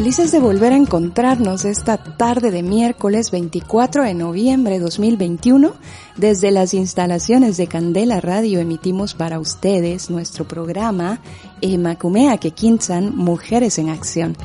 Felices 0.00 0.32
de 0.32 0.40
volver 0.40 0.72
a 0.72 0.76
encontrarnos 0.76 1.66
esta 1.66 1.98
tarde 1.98 2.50
de 2.50 2.62
miércoles 2.62 3.30
24 3.30 4.02
de 4.04 4.14
noviembre 4.14 4.78
de 4.78 4.80
2021. 4.80 5.74
Desde 6.16 6.50
las 6.50 6.72
instalaciones 6.72 7.58
de 7.58 7.66
Candela 7.66 8.18
Radio 8.22 8.60
emitimos 8.60 9.12
para 9.12 9.38
ustedes 9.38 10.08
nuestro 10.08 10.48
programa 10.48 11.20
Emakumea 11.60 12.38
Kekinsan 12.38 13.14
Mujeres 13.14 13.78
en 13.78 13.90
Acción. 13.90 14.38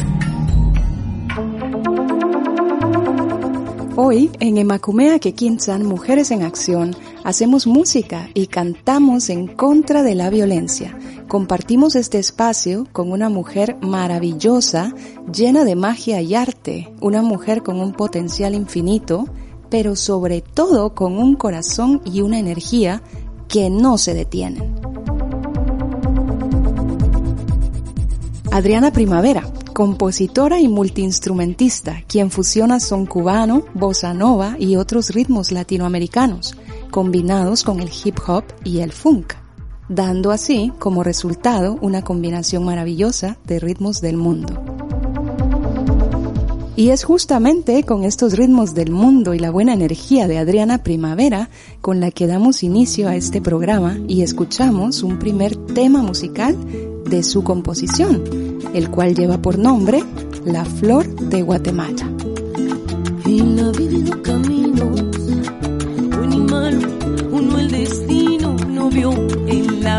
Hoy, 3.96 4.30
en 4.40 4.58
Emakumea 4.58 5.18
Kekinsan, 5.18 5.84
Mujeres 5.84 6.30
en 6.32 6.44
Acción, 6.44 6.96
hacemos 7.24 7.66
música 7.66 8.30
y 8.34 8.46
cantamos 8.46 9.30
en 9.30 9.48
contra 9.48 10.04
de 10.04 10.14
la 10.14 10.30
violencia. 10.30 10.96
Compartimos 11.28 11.98
este 11.98 12.20
espacio 12.20 12.88
con 12.94 13.12
una 13.12 13.28
mujer 13.28 13.76
maravillosa, 13.82 14.94
llena 15.32 15.66
de 15.66 15.76
magia 15.76 16.22
y 16.22 16.36
arte, 16.36 16.94
una 17.02 17.22
mujer 17.22 17.64
con 17.64 17.82
un 17.82 17.92
potencial 17.92 18.56
infinito, 18.56 19.26
pero 19.70 19.98
sobre 19.98 20.40
todo 20.40 20.96
con 20.96 21.18
un 21.18 21.36
corazón 21.36 22.02
y 22.06 22.22
una 22.22 22.40
energía 22.40 23.02
que 23.50 23.70
no 23.70 23.98
se 23.98 24.14
detienen. 24.14 24.76
Adriana 28.50 28.94
Primavera, 28.94 29.44
compositora 29.74 30.62
y 30.62 30.70
multiinstrumentista, 30.70 32.04
quien 32.08 32.32
fusiona 32.32 32.80
son 32.80 33.06
cubano, 33.06 33.66
bossa 33.74 34.14
nova 34.14 34.56
y 34.58 34.78
otros 34.78 35.10
ritmos 35.10 35.52
latinoamericanos, 35.52 36.56
combinados 36.90 37.64
con 37.64 37.82
el 37.82 37.90
hip 38.04 38.18
hop 38.26 38.46
y 38.64 38.80
el 38.80 38.94
funk, 38.94 39.34
dando 39.90 40.32
así 40.32 40.72
como 40.80 41.04
resultado 41.04 41.78
una 41.82 42.02
combinación 42.02 42.66
maravillosa 42.66 43.38
de 43.46 43.60
ritmos 43.60 44.02
del 44.02 44.18
mundo. 44.18 44.62
Y 46.76 46.90
es 46.90 47.04
justamente 47.04 47.84
con 47.84 48.04
estos 48.04 48.34
ritmos 48.34 48.76
del 48.76 48.92
mundo 48.92 49.34
y 49.34 49.40
la 49.40 49.50
buena 49.50 49.74
energía 49.74 50.28
de 50.28 50.38
Adriana 50.38 50.84
Primavera 50.84 51.50
con 51.82 52.00
la 52.00 52.12
que 52.12 52.28
damos 52.28 52.62
inicio 52.62 53.10
a 53.10 53.16
este 53.16 53.42
programa 53.42 53.98
y 54.08 54.22
escuchamos 54.22 55.02
un 55.02 55.18
primer 55.18 55.56
tema 55.56 56.04
musical 56.04 56.56
de 57.10 57.24
su 57.24 57.44
composición, 57.44 58.24
el 58.76 58.92
cual 58.92 59.16
lleva 59.16 59.42
por 59.42 59.58
nombre 59.58 60.04
La 60.46 60.66
Flor 60.66 61.08
de 61.08 61.42
Guatemala. 61.42 62.12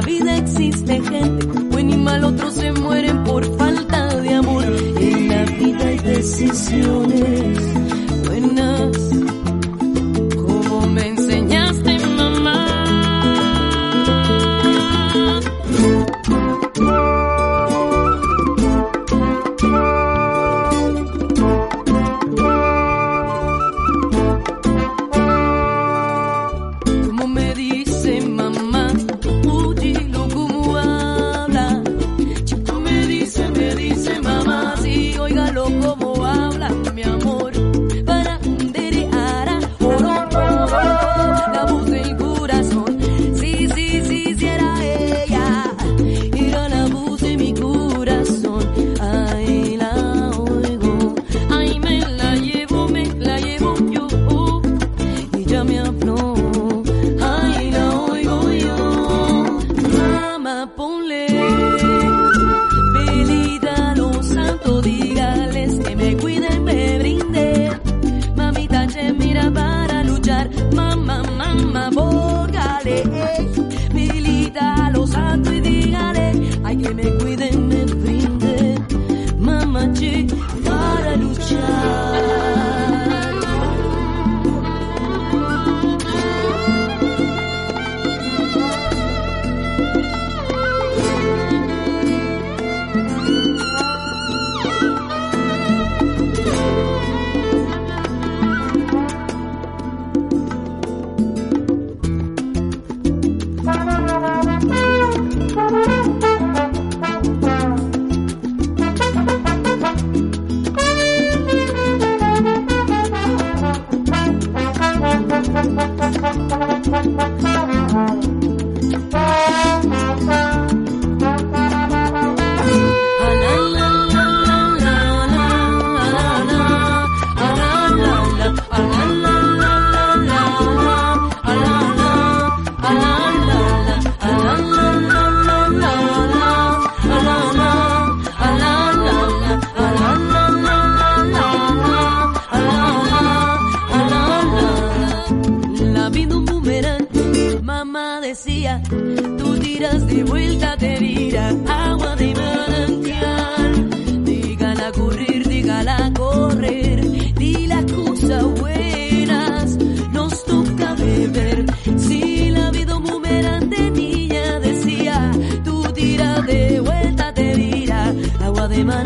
La 0.00 0.06
vida 0.06 0.36
existe 0.36 1.00
gente, 1.02 1.44
buen 1.72 1.90
y 1.90 1.96
mal, 1.96 2.22
otros 2.22 2.54
se 2.54 2.67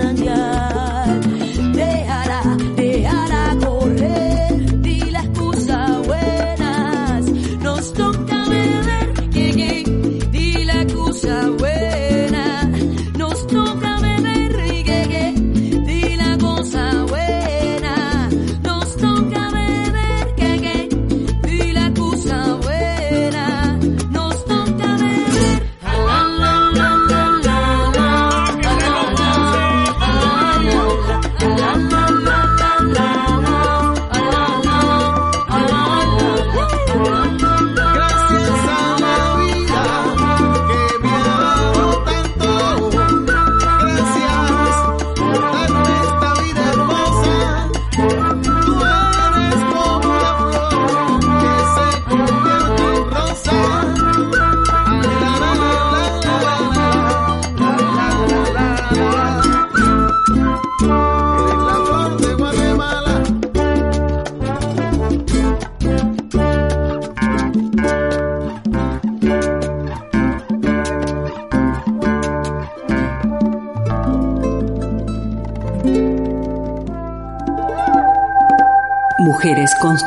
Yeah. 0.02 0.72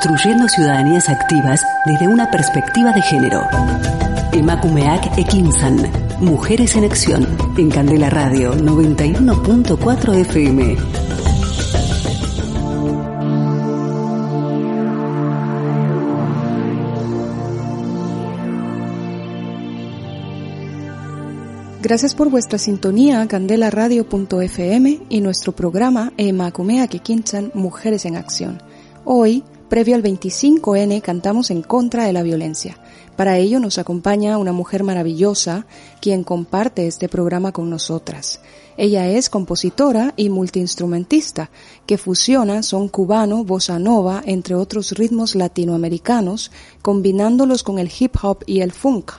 Construyendo 0.06 0.48
ciudadanías 0.48 1.10
activas 1.10 1.66
desde 1.84 2.08
una 2.08 2.30
perspectiva 2.30 2.92
de 2.92 3.02
género. 3.02 3.42
Emakumeak 4.34 5.18
Ekinsan. 5.18 5.78
Mujeres 6.20 6.76
en 6.76 6.84
Acción. 6.84 7.28
En 7.58 7.72
Candela 7.72 8.12
Radio 8.12 8.54
91.4 8.54 10.16
FM. 10.22 10.76
Gracias 21.82 22.14
por 22.14 22.30
vuestra 22.30 22.60
sintonía 22.60 23.28
candelaradio.fm 23.28 25.00
y 25.10 25.22
nuestro 25.22 25.54
programa 25.54 26.14
Emakumea 26.18 26.86
Kikinchan 26.88 27.52
Mujeres 27.56 28.06
en 28.06 28.18
Acción. 28.18 28.62
Hoy, 29.04 29.44
previo 29.70 29.96
al 29.96 30.04
25N, 30.04 31.02
cantamos 31.02 31.52
en 31.52 31.62
contra 31.62 32.06
de 32.06 32.14
la 32.14 32.24
violencia. 32.24 32.78
Para 33.16 33.38
ello 33.38 33.60
nos 33.60 33.78
acompaña 33.78 34.38
una 34.38 34.52
mujer 34.52 34.84
maravillosa 34.84 35.66
quien 36.02 36.24
comparte 36.24 36.88
este 36.88 37.10
programa 37.10 37.52
con 37.52 37.70
nosotras. 37.70 38.42
Ella 38.78 39.08
es 39.08 39.30
compositora 39.30 40.14
y 40.18 40.30
multiinstrumentista 40.30 41.50
que 41.86 41.98
fusiona 41.98 42.62
son 42.62 42.90
cubano, 42.90 43.44
bossa 43.44 43.80
nova, 43.80 44.22
entre 44.26 44.56
otros 44.56 44.92
ritmos 44.92 45.36
latinoamericanos, 45.36 46.52
combinándolos 46.82 47.64
con 47.64 47.80
el 47.80 47.90
hip 47.98 48.16
hop 48.22 48.44
y 48.46 48.62
el 48.62 48.72
funk 48.72 49.14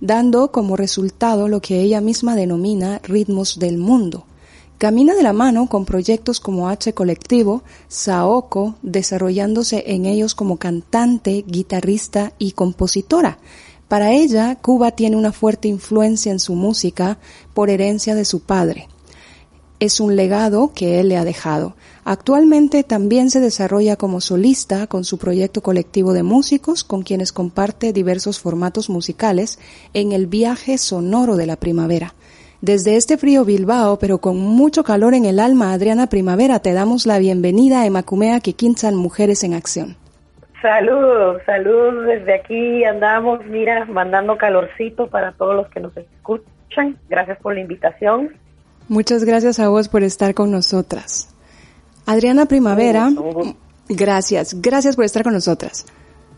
dando 0.00 0.52
como 0.52 0.76
resultado 0.76 1.48
lo 1.48 1.62
que 1.62 1.80
ella 1.80 2.00
misma 2.00 2.36
denomina 2.36 3.00
ritmos 3.04 3.58
del 3.58 3.78
mundo. 3.78 4.26
Camina 4.84 5.14
de 5.14 5.22
la 5.22 5.32
mano 5.32 5.66
con 5.66 5.86
proyectos 5.86 6.40
como 6.40 6.68
H 6.68 6.92
Colectivo, 6.92 7.62
Saoko, 7.88 8.74
desarrollándose 8.82 9.82
en 9.86 10.04
ellos 10.04 10.34
como 10.34 10.58
cantante, 10.58 11.42
guitarrista 11.48 12.34
y 12.38 12.52
compositora. 12.52 13.38
Para 13.88 14.12
ella, 14.12 14.56
Cuba 14.56 14.90
tiene 14.90 15.16
una 15.16 15.32
fuerte 15.32 15.68
influencia 15.68 16.30
en 16.30 16.38
su 16.38 16.54
música 16.54 17.16
por 17.54 17.70
herencia 17.70 18.14
de 18.14 18.26
su 18.26 18.40
padre. 18.40 18.88
Es 19.80 20.00
un 20.00 20.16
legado 20.16 20.72
que 20.74 21.00
él 21.00 21.08
le 21.08 21.16
ha 21.16 21.24
dejado. 21.24 21.76
Actualmente 22.04 22.84
también 22.84 23.30
se 23.30 23.40
desarrolla 23.40 23.96
como 23.96 24.20
solista 24.20 24.86
con 24.86 25.04
su 25.04 25.16
proyecto 25.16 25.62
colectivo 25.62 26.12
de 26.12 26.24
músicos 26.24 26.84
con 26.84 27.04
quienes 27.04 27.32
comparte 27.32 27.94
diversos 27.94 28.38
formatos 28.38 28.90
musicales 28.90 29.58
en 29.94 30.12
el 30.12 30.26
viaje 30.26 30.76
sonoro 30.76 31.36
de 31.36 31.46
la 31.46 31.56
primavera. 31.56 32.14
Desde 32.64 32.96
este 32.96 33.18
frío 33.18 33.44
Bilbao, 33.44 33.98
pero 33.98 34.16
con 34.22 34.38
mucho 34.38 34.84
calor 34.84 35.12
en 35.12 35.26
el 35.26 35.38
alma, 35.38 35.74
Adriana 35.74 36.06
Primavera, 36.06 36.60
te 36.60 36.72
damos 36.72 37.04
la 37.04 37.18
bienvenida 37.18 37.82
a 37.82 37.86
Emacumea 37.86 38.40
Kikinsan 38.40 38.94
Mujeres 38.94 39.44
en 39.44 39.52
Acción. 39.52 39.98
Saludos, 40.62 41.42
saludos 41.44 42.06
desde 42.06 42.36
aquí 42.36 42.82
andamos, 42.84 43.44
mira, 43.44 43.84
mandando 43.84 44.38
calorcito 44.38 45.08
para 45.08 45.32
todos 45.32 45.54
los 45.54 45.68
que 45.68 45.80
nos 45.80 45.94
escuchan. 45.94 46.96
Gracias 47.10 47.36
por 47.42 47.52
la 47.52 47.60
invitación. 47.60 48.30
Muchas 48.88 49.24
gracias 49.24 49.60
a 49.60 49.68
vos 49.68 49.90
por 49.90 50.02
estar 50.02 50.32
con 50.32 50.50
nosotras. 50.50 51.36
Adriana 52.06 52.46
Primavera, 52.46 53.10
gracias, 53.90 54.62
gracias 54.62 54.96
por 54.96 55.04
estar 55.04 55.22
con 55.22 55.34
nosotras. 55.34 55.84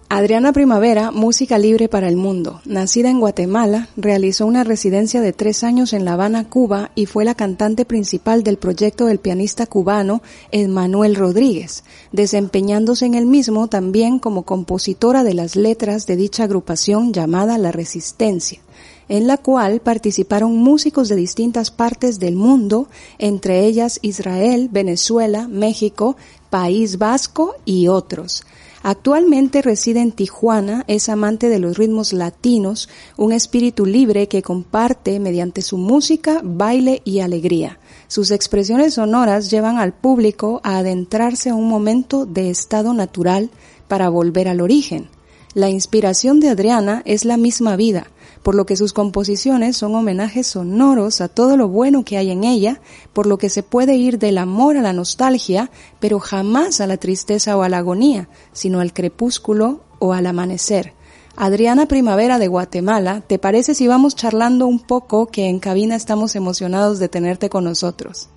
Adriana 0.09 0.53
Primavera, 0.53 1.11
Música 1.11 1.59
Libre 1.59 1.89
para 1.89 2.07
el 2.07 2.17
Mundo, 2.17 2.61
nacida 2.65 3.11
en 3.11 3.19
Guatemala, 3.19 3.89
realizó 3.97 4.47
una 4.47 4.63
residencia 4.63 5.21
de 5.21 5.33
tres 5.33 5.65
años 5.65 5.93
en 5.93 6.05
La 6.05 6.13
Habana, 6.13 6.49
Cuba, 6.49 6.93
y 6.95 7.07
fue 7.07 7.25
la 7.25 7.35
cantante 7.35 7.85
principal 7.85 8.45
del 8.45 8.57
proyecto 8.57 9.07
del 9.07 9.19
pianista 9.19 9.67
cubano 9.67 10.23
Emmanuel 10.53 11.17
Rodríguez, 11.17 11.83
desempeñándose 12.13 13.05
en 13.05 13.15
el 13.15 13.27
mismo 13.27 13.67
también 13.67 14.21
como 14.21 14.45
compositora 14.45 15.25
de 15.25 15.35
las 15.35 15.57
letras 15.57 16.07
de 16.07 16.15
dicha 16.15 16.45
agrupación 16.45 17.13
llamada 17.13 17.59
La 17.59 17.73
Resistencia 17.73 18.61
en 19.09 19.29
la 19.29 19.37
cual 19.37 19.81
participaron 19.81 20.57
músicos 20.57 21.09
de 21.09 21.15
distintas 21.15 21.71
partes 21.71 22.19
del 22.19 22.35
mundo, 22.35 22.89
entre 23.19 23.65
ellas 23.65 24.01
Israel, 24.03 24.69
Venezuela, 24.73 25.47
México, 25.47 26.17
País 26.51 26.99
Vasco 26.99 27.55
y 27.65 27.87
otros. 27.87 28.45
Actualmente 28.89 29.63
reside 29.63 30.01
en 30.01 30.13
Tijuana, 30.13 30.85
es 30.87 31.09
amante 31.09 31.49
de 31.49 31.59
los 31.59 31.77
ritmos 31.77 32.13
latinos, 32.13 32.89
un 33.17 33.33
espíritu 33.33 33.85
libre 33.85 34.29
que 34.29 34.43
comparte 34.43 35.19
mediante 35.19 35.61
su 35.61 35.77
música, 35.77 36.41
baile 36.45 37.03
y 37.05 37.19
alegría. 37.19 37.81
Sus 38.07 38.31
expresiones 38.31 38.95
sonoras 38.95 39.51
llevan 39.51 39.79
al 39.79 39.93
público 39.93 40.61
a 40.63 40.79
adentrarse 40.79 41.51
a 41.51 41.57
un 41.57 41.69
momento 41.69 42.27
de 42.27 42.49
estado 42.49 42.95
natural 42.95 43.51
para 43.89 44.09
volver 44.09 44.47
al 44.47 44.61
origen. 44.61 45.09
La 45.53 45.69
inspiración 45.69 46.39
de 46.39 46.51
Adriana 46.51 47.03
es 47.07 47.25
la 47.25 47.37
misma 47.37 47.75
vida, 47.75 48.07
por 48.47 48.55
lo 48.55 48.65
que 48.65 48.77
sus 48.77 48.93
composiciones 48.93 49.77
son 49.77 49.97
homenajes 49.97 50.47
sonoros 50.47 51.21
a 51.21 51.27
todo 51.27 51.57
lo 51.57 51.67
bueno 51.67 52.05
que 52.05 52.17
hay 52.17 52.31
en 52.31 52.45
ella, 52.45 52.79
por 53.13 53.27
lo 53.27 53.39
que 53.39 53.49
se 53.49 53.65
puede 53.65 53.95
ir 53.95 54.21
del 54.21 54.39
amor 54.39 54.77
a 54.77 54.83
la 54.83 54.93
nostalgia, 54.93 55.69
pero 55.99 56.21
jamás 56.21 56.81
a 56.81 56.87
la 56.87 56.97
tristeza 56.97 57.57
o 57.57 57.65
a 57.65 57.69
la 57.69 57.79
agonía, 57.79 58.29
sino 58.53 58.79
al 58.79 58.93
crepúsculo 58.93 59.81
o 59.99 60.13
al 60.13 60.27
amanecer. 60.27 60.93
Adriana 61.37 61.87
Primavera 61.87 62.39
de 62.39 62.47
Guatemala, 62.47 63.21
¿te 63.27 63.41
parece 63.41 63.75
si 63.75 63.89
vamos 63.89 64.15
charlando 64.15 64.69
un 64.69 64.79
poco 64.79 65.27
que 65.27 65.49
en 65.49 65.59
cabina 65.59 65.97
estamos 65.97 66.37
emocionados 66.37 67.01
de 67.01 67.09
tenerte 67.09 67.49
con 67.51 67.65
nosotros? 67.65 68.31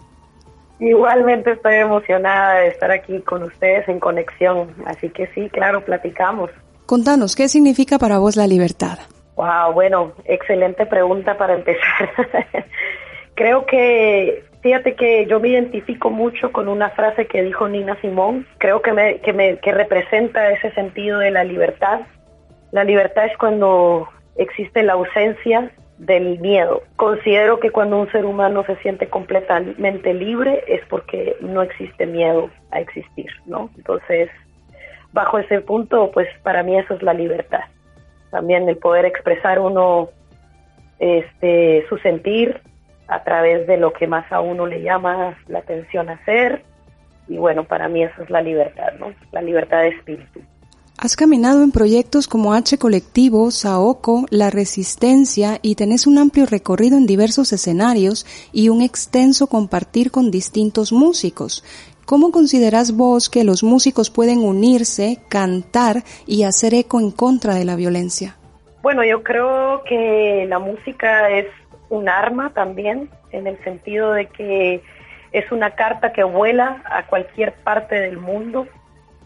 Igualmente 0.79 1.51
estoy 1.51 1.75
emocionada 1.75 2.61
de 2.61 2.69
estar 2.69 2.89
aquí 2.89 3.21
con 3.21 3.43
ustedes 3.43 3.87
en 3.87 3.99
conexión, 3.99 4.73
así 4.87 5.09
que 5.09 5.27
sí, 5.35 5.51
claro, 5.51 5.85
platicamos. 5.85 6.49
Contanos, 6.87 7.35
¿qué 7.35 7.47
significa 7.47 7.99
para 7.99 8.17
vos 8.17 8.35
la 8.37 8.47
libertad? 8.47 8.97
Wow, 9.39 9.71
bueno, 9.71 10.11
excelente 10.25 10.85
pregunta 10.85 11.37
para 11.37 11.53
empezar. 11.53 12.09
Creo 13.35 13.65
que, 13.65 14.43
fíjate 14.61 14.95
que 14.95 15.27
yo 15.27 15.39
me 15.39 15.47
identifico 15.47 16.09
mucho 16.09 16.51
con 16.51 16.67
una 16.67 16.89
frase 16.89 17.25
que 17.25 17.41
dijo 17.43 17.69
Nina 17.69 17.95
Simón. 18.01 18.45
Creo 18.57 18.81
que 18.81 18.91
me, 18.91 19.21
que 19.21 19.31
me 19.31 19.57
que 19.59 19.71
representa 19.71 20.51
ese 20.51 20.71
sentido 20.71 21.19
de 21.19 21.31
la 21.31 21.45
libertad. 21.45 22.01
La 22.73 22.83
libertad 22.83 23.27
es 23.27 23.37
cuando 23.37 24.09
existe 24.35 24.83
la 24.83 24.91
ausencia 24.91 25.71
del 25.99 26.37
miedo. 26.39 26.83
Considero 26.97 27.61
que 27.61 27.71
cuando 27.71 27.97
un 27.97 28.11
ser 28.11 28.25
humano 28.25 28.65
se 28.65 28.75
siente 28.81 29.07
completamente 29.07 30.13
libre 30.13 30.65
es 30.67 30.81
porque 30.89 31.37
no 31.39 31.61
existe 31.61 32.05
miedo 32.05 32.49
a 32.71 32.81
existir, 32.81 33.31
¿no? 33.45 33.69
Entonces, 33.77 34.29
bajo 35.13 35.39
ese 35.39 35.61
punto, 35.61 36.11
pues 36.11 36.27
para 36.43 36.61
mí 36.61 36.77
eso 36.77 36.93
es 36.93 37.01
la 37.01 37.13
libertad. 37.13 37.61
También 38.31 38.67
el 38.69 38.77
poder 38.77 39.05
expresar 39.05 39.59
uno 39.59 40.09
este 40.99 41.85
su 41.87 41.97
sentir 41.97 42.61
a 43.07 43.23
través 43.23 43.65
de 43.67 43.77
lo 43.77 43.93
que 43.93 44.05
más 44.07 44.31
a 44.31 44.41
uno 44.41 44.65
le 44.65 44.81
llama 44.81 45.37
la 45.47 45.59
atención 45.59 46.09
hacer 46.09 46.63
y 47.27 47.37
bueno, 47.37 47.63
para 47.63 47.87
mí 47.87 48.03
eso 48.03 48.23
es 48.23 48.29
la 48.29 48.41
libertad, 48.41 48.93
¿no? 48.99 49.13
La 49.31 49.41
libertad 49.41 49.81
de 49.81 49.89
espíritu. 49.89 50.41
Has 51.01 51.15
caminado 51.15 51.63
en 51.63 51.71
proyectos 51.71 52.27
como 52.27 52.53
H 52.53 52.77
Colectivo, 52.77 53.51
Saoco, 53.51 54.25
La 54.31 54.49
Resistencia 54.49 55.57
y 55.61 55.75
tenés 55.75 56.07
un 56.07 56.17
amplio 56.17 56.45
recorrido 56.45 56.97
en 56.97 57.05
diversos 57.05 57.53
escenarios 57.53 58.25
y 58.51 58.67
un 58.67 58.81
extenso 58.81 59.47
compartir 59.47 60.11
con 60.11 60.29
distintos 60.29 60.91
músicos. 60.91 61.63
¿Cómo 62.09 62.31
consideras 62.31 62.97
vos 62.97 63.29
que 63.29 63.43
los 63.43 63.61
músicos 63.61 64.09
pueden 64.09 64.39
unirse, 64.39 65.19
cantar 65.29 65.97
y 66.25 66.41
hacer 66.41 66.73
eco 66.73 66.99
en 66.99 67.11
contra 67.11 67.53
de 67.53 67.65
la 67.65 67.75
violencia? 67.75 68.35
Bueno, 68.81 69.03
yo 69.03 69.21
creo 69.21 69.83
que 69.83 70.47
la 70.49 70.57
música 70.57 71.29
es 71.29 71.45
un 71.89 72.09
arma 72.09 72.51
también, 72.55 73.11
en 73.29 73.45
el 73.45 73.63
sentido 73.63 74.11
de 74.11 74.25
que 74.25 74.81
es 75.33 75.51
una 75.51 75.75
carta 75.75 76.11
que 76.11 76.23
vuela 76.23 76.81
a 76.89 77.05
cualquier 77.05 77.53
parte 77.53 77.93
del 77.93 78.17
mundo 78.17 78.65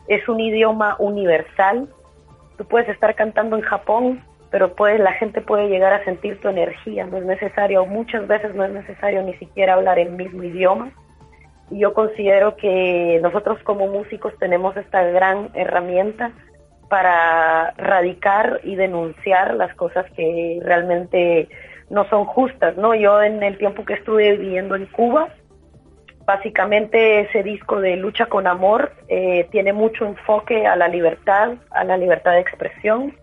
es 0.09 0.27
un 0.27 0.41
idioma 0.41 0.97
universal. 0.99 1.87
Tú 2.57 2.65
puedes 2.65 2.89
estar 2.89 3.15
cantando 3.15 3.55
en 3.55 3.61
Japón, 3.61 4.21
pero 4.51 4.75
la 4.97 5.13
gente 5.13 5.39
puede 5.39 5.69
llegar 5.69 5.93
a 5.93 6.03
sentir 6.03 6.41
tu 6.41 6.49
energía. 6.49 7.05
No 7.05 7.15
es 7.15 7.23
necesario, 7.23 7.85
muchas 7.85 8.27
veces 8.27 8.53
no 8.55 8.65
es 8.65 8.71
necesario 8.71 9.23
ni 9.23 9.35
siquiera 9.35 9.75
hablar 9.75 9.99
el 9.99 10.11
mismo 10.11 10.43
idioma. 10.43 10.91
Yo 11.69 11.93
considero 11.93 12.55
que 12.55 13.19
nosotros 13.21 13.59
como 13.63 13.87
músicos 13.87 14.33
tenemos 14.39 14.75
esta 14.77 15.03
gran 15.03 15.49
herramienta 15.53 16.31
para 16.89 17.71
radicar 17.77 18.59
y 18.63 18.75
denunciar 18.75 19.55
las 19.55 19.73
cosas 19.75 20.05
que 20.11 20.59
realmente 20.63 21.47
no 21.89 22.07
son 22.09 22.25
justas, 22.25 22.77
¿no? 22.77 22.93
Yo 22.93 23.21
en 23.23 23.41
el 23.41 23.57
tiempo 23.57 23.85
que 23.85 23.93
estuve 23.93 24.37
viviendo 24.37 24.75
en 24.75 24.85
Cuba, 24.87 25.29
Básicamente 26.25 27.21
ese 27.21 27.43
disco 27.43 27.81
de 27.81 27.97
Lucha 27.97 28.27
con 28.27 28.47
Amor 28.47 28.93
eh, 29.09 29.47
tiene 29.51 29.73
mucho 29.73 30.05
enfoque 30.05 30.65
a 30.65 30.77
la 30.77 30.87
libertad, 30.87 31.55
a 31.69 31.83
la 31.83 31.97
libertad 31.97 32.31
de 32.31 32.39
expresión 32.39 33.13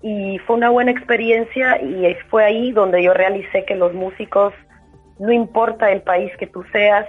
y 0.00 0.38
fue 0.46 0.56
una 0.56 0.70
buena 0.70 0.92
experiencia 0.92 1.82
y 1.82 2.14
fue 2.28 2.44
ahí 2.44 2.70
donde 2.70 3.02
yo 3.02 3.14
realicé 3.14 3.64
que 3.64 3.74
los 3.74 3.92
músicos, 3.94 4.54
no 5.18 5.32
importa 5.32 5.90
el 5.90 6.02
país 6.02 6.30
que 6.38 6.46
tú 6.46 6.62
seas, 6.72 7.06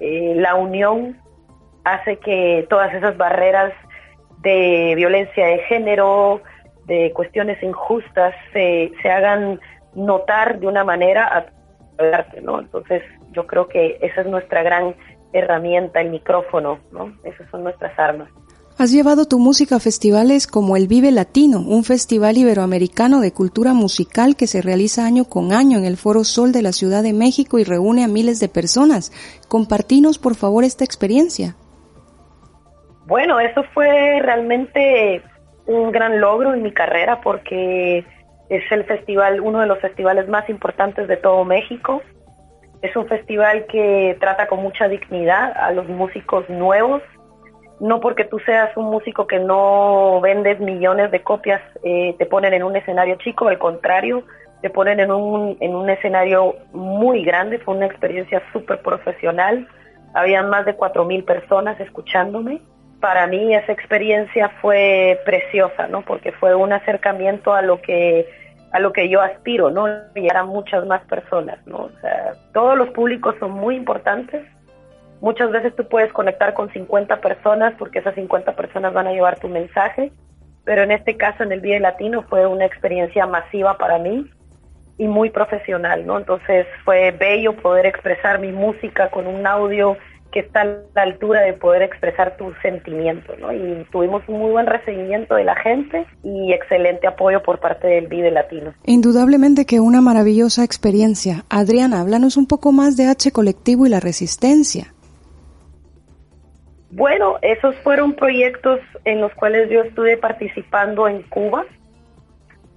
eh, 0.00 0.34
la 0.36 0.54
unión 0.54 1.18
hace 1.84 2.18
que 2.18 2.66
todas 2.68 2.94
esas 2.94 3.16
barreras 3.16 3.72
de 4.40 4.94
violencia 4.96 5.46
de 5.46 5.58
género, 5.60 6.40
de 6.86 7.12
cuestiones 7.12 7.62
injustas, 7.62 8.34
se, 8.52 8.92
se 9.02 9.10
hagan 9.10 9.60
notar 9.94 10.58
de 10.58 10.66
una 10.66 10.84
manera 10.84 11.46
¿no? 12.42 12.60
Entonces, 12.60 13.02
yo 13.32 13.46
creo 13.46 13.68
que 13.68 13.98
esa 14.00 14.22
es 14.22 14.26
nuestra 14.26 14.62
gran 14.62 14.94
herramienta, 15.32 16.00
el 16.00 16.10
micrófono, 16.10 16.78
¿no? 16.92 17.12
Esas 17.24 17.48
son 17.50 17.64
nuestras 17.64 17.96
armas. 17.98 18.28
Has 18.76 18.90
llevado 18.90 19.26
tu 19.26 19.38
música 19.38 19.76
a 19.76 19.80
festivales 19.80 20.48
como 20.48 20.76
el 20.76 20.88
Vive 20.88 21.12
Latino, 21.12 21.60
un 21.60 21.84
festival 21.84 22.36
iberoamericano 22.36 23.20
de 23.20 23.32
cultura 23.32 23.72
musical 23.72 24.34
que 24.34 24.48
se 24.48 24.62
realiza 24.62 25.06
año 25.06 25.26
con 25.26 25.52
año 25.52 25.78
en 25.78 25.84
el 25.84 25.96
Foro 25.96 26.24
Sol 26.24 26.50
de 26.50 26.62
la 26.62 26.72
Ciudad 26.72 27.04
de 27.04 27.12
México 27.12 27.60
y 27.60 27.64
reúne 27.64 28.02
a 28.02 28.08
miles 28.08 28.40
de 28.40 28.48
personas. 28.48 29.12
Compartinos, 29.46 30.18
por 30.18 30.34
favor, 30.34 30.64
esta 30.64 30.82
experiencia. 30.84 31.54
Bueno, 33.06 33.38
eso 33.38 33.62
fue 33.74 34.20
realmente 34.20 35.22
un 35.66 35.92
gran 35.92 36.20
logro 36.20 36.52
en 36.52 36.64
mi 36.64 36.72
carrera 36.72 37.20
porque 37.20 38.04
es 38.48 38.72
el 38.72 38.82
festival, 38.86 39.40
uno 39.40 39.60
de 39.60 39.68
los 39.68 39.78
festivales 39.78 40.28
más 40.28 40.48
importantes 40.50 41.06
de 41.06 41.16
todo 41.16 41.44
México. 41.44 42.02
Es 42.82 42.96
un 42.96 43.06
festival 43.06 43.66
que 43.66 44.16
trata 44.18 44.48
con 44.48 44.62
mucha 44.62 44.88
dignidad 44.88 45.52
a 45.56 45.70
los 45.70 45.88
músicos 45.88 46.50
nuevos. 46.50 47.02
No 47.80 48.00
porque 48.00 48.24
tú 48.24 48.38
seas 48.40 48.76
un 48.76 48.86
músico 48.86 49.26
que 49.26 49.38
no 49.38 50.20
vendes 50.20 50.60
millones 50.60 51.10
de 51.10 51.22
copias, 51.22 51.60
eh, 51.82 52.14
te 52.18 52.26
ponen 52.26 52.54
en 52.54 52.62
un 52.62 52.76
escenario 52.76 53.16
chico, 53.16 53.48
al 53.48 53.58
contrario, 53.58 54.24
te 54.62 54.70
ponen 54.70 55.00
en 55.00 55.10
un, 55.10 55.56
en 55.60 55.74
un 55.74 55.90
escenario 55.90 56.54
muy 56.72 57.24
grande. 57.24 57.58
Fue 57.58 57.74
una 57.74 57.86
experiencia 57.86 58.42
súper 58.52 58.80
profesional. 58.80 59.68
Habían 60.14 60.48
más 60.48 60.64
de 60.64 60.76
4.000 60.76 61.24
personas 61.24 61.78
escuchándome 61.80 62.60
para 63.04 63.26
mí 63.26 63.54
esa 63.54 63.70
experiencia 63.70 64.48
fue 64.62 65.20
preciosa, 65.26 65.86
¿no? 65.88 66.00
Porque 66.00 66.32
fue 66.32 66.54
un 66.54 66.72
acercamiento 66.72 67.52
a 67.52 67.60
lo 67.60 67.82
que 67.82 68.26
a 68.72 68.80
lo 68.80 68.94
que 68.94 69.10
yo 69.10 69.20
aspiro, 69.20 69.70
¿no? 69.70 69.86
Llegar 70.14 70.38
a 70.38 70.44
muchas 70.44 70.86
más 70.86 71.02
personas, 71.02 71.58
¿no? 71.66 71.76
O 71.76 71.90
sea, 72.00 72.32
todos 72.54 72.78
los 72.78 72.88
públicos 72.88 73.34
son 73.38 73.50
muy 73.50 73.76
importantes. 73.76 74.46
Muchas 75.24 75.50
veces 75.50 75.74
tú 75.74 75.88
puedes 75.88 76.12
conectar 76.12 76.52
con 76.52 76.70
50 76.70 77.22
personas 77.22 77.72
porque 77.78 78.00
esas 78.00 78.14
50 78.14 78.54
personas 78.56 78.92
van 78.92 79.06
a 79.06 79.12
llevar 79.12 79.40
tu 79.40 79.48
mensaje, 79.48 80.12
pero 80.64 80.82
en 80.82 80.90
este 80.90 81.16
caso 81.16 81.44
en 81.44 81.50
el 81.50 81.62
Día 81.62 81.80
Latino 81.80 82.26
fue 82.28 82.46
una 82.46 82.66
experiencia 82.66 83.26
masiva 83.26 83.78
para 83.78 83.98
mí 83.98 84.30
y 84.98 85.08
muy 85.08 85.30
profesional, 85.30 86.04
¿no? 86.04 86.18
Entonces 86.18 86.66
fue 86.84 87.12
bello 87.12 87.56
poder 87.56 87.86
expresar 87.86 88.38
mi 88.38 88.52
música 88.52 89.08
con 89.08 89.26
un 89.26 89.46
audio 89.46 89.96
que 90.30 90.40
está 90.40 90.60
a 90.60 90.66
la 90.94 91.02
altura 91.02 91.40
de 91.40 91.54
poder 91.54 91.80
expresar 91.80 92.36
tus 92.36 92.54
sentimientos, 92.60 93.38
¿no? 93.38 93.50
Y 93.50 93.86
tuvimos 93.92 94.22
un 94.28 94.40
muy 94.40 94.50
buen 94.50 94.66
recibimiento 94.66 95.36
de 95.36 95.44
la 95.44 95.56
gente 95.56 96.06
y 96.22 96.52
excelente 96.52 97.06
apoyo 97.06 97.42
por 97.42 97.60
parte 97.60 97.86
del 97.86 98.08
Vive 98.08 98.30
Latino. 98.30 98.74
Indudablemente 98.84 99.64
que 99.64 99.80
una 99.80 100.02
maravillosa 100.02 100.64
experiencia. 100.64 101.44
Adriana, 101.48 102.02
háblanos 102.02 102.36
un 102.36 102.46
poco 102.46 102.72
más 102.72 102.98
de 102.98 103.06
H 103.06 103.32
Colectivo 103.32 103.86
y 103.86 103.88
la 103.88 104.00
Resistencia. 104.00 104.93
Bueno, 106.94 107.38
esos 107.42 107.74
fueron 107.78 108.12
proyectos 108.12 108.78
en 109.04 109.20
los 109.20 109.34
cuales 109.34 109.68
yo 109.68 109.82
estuve 109.82 110.16
participando 110.16 111.08
en 111.08 111.22
Cuba. 111.22 111.64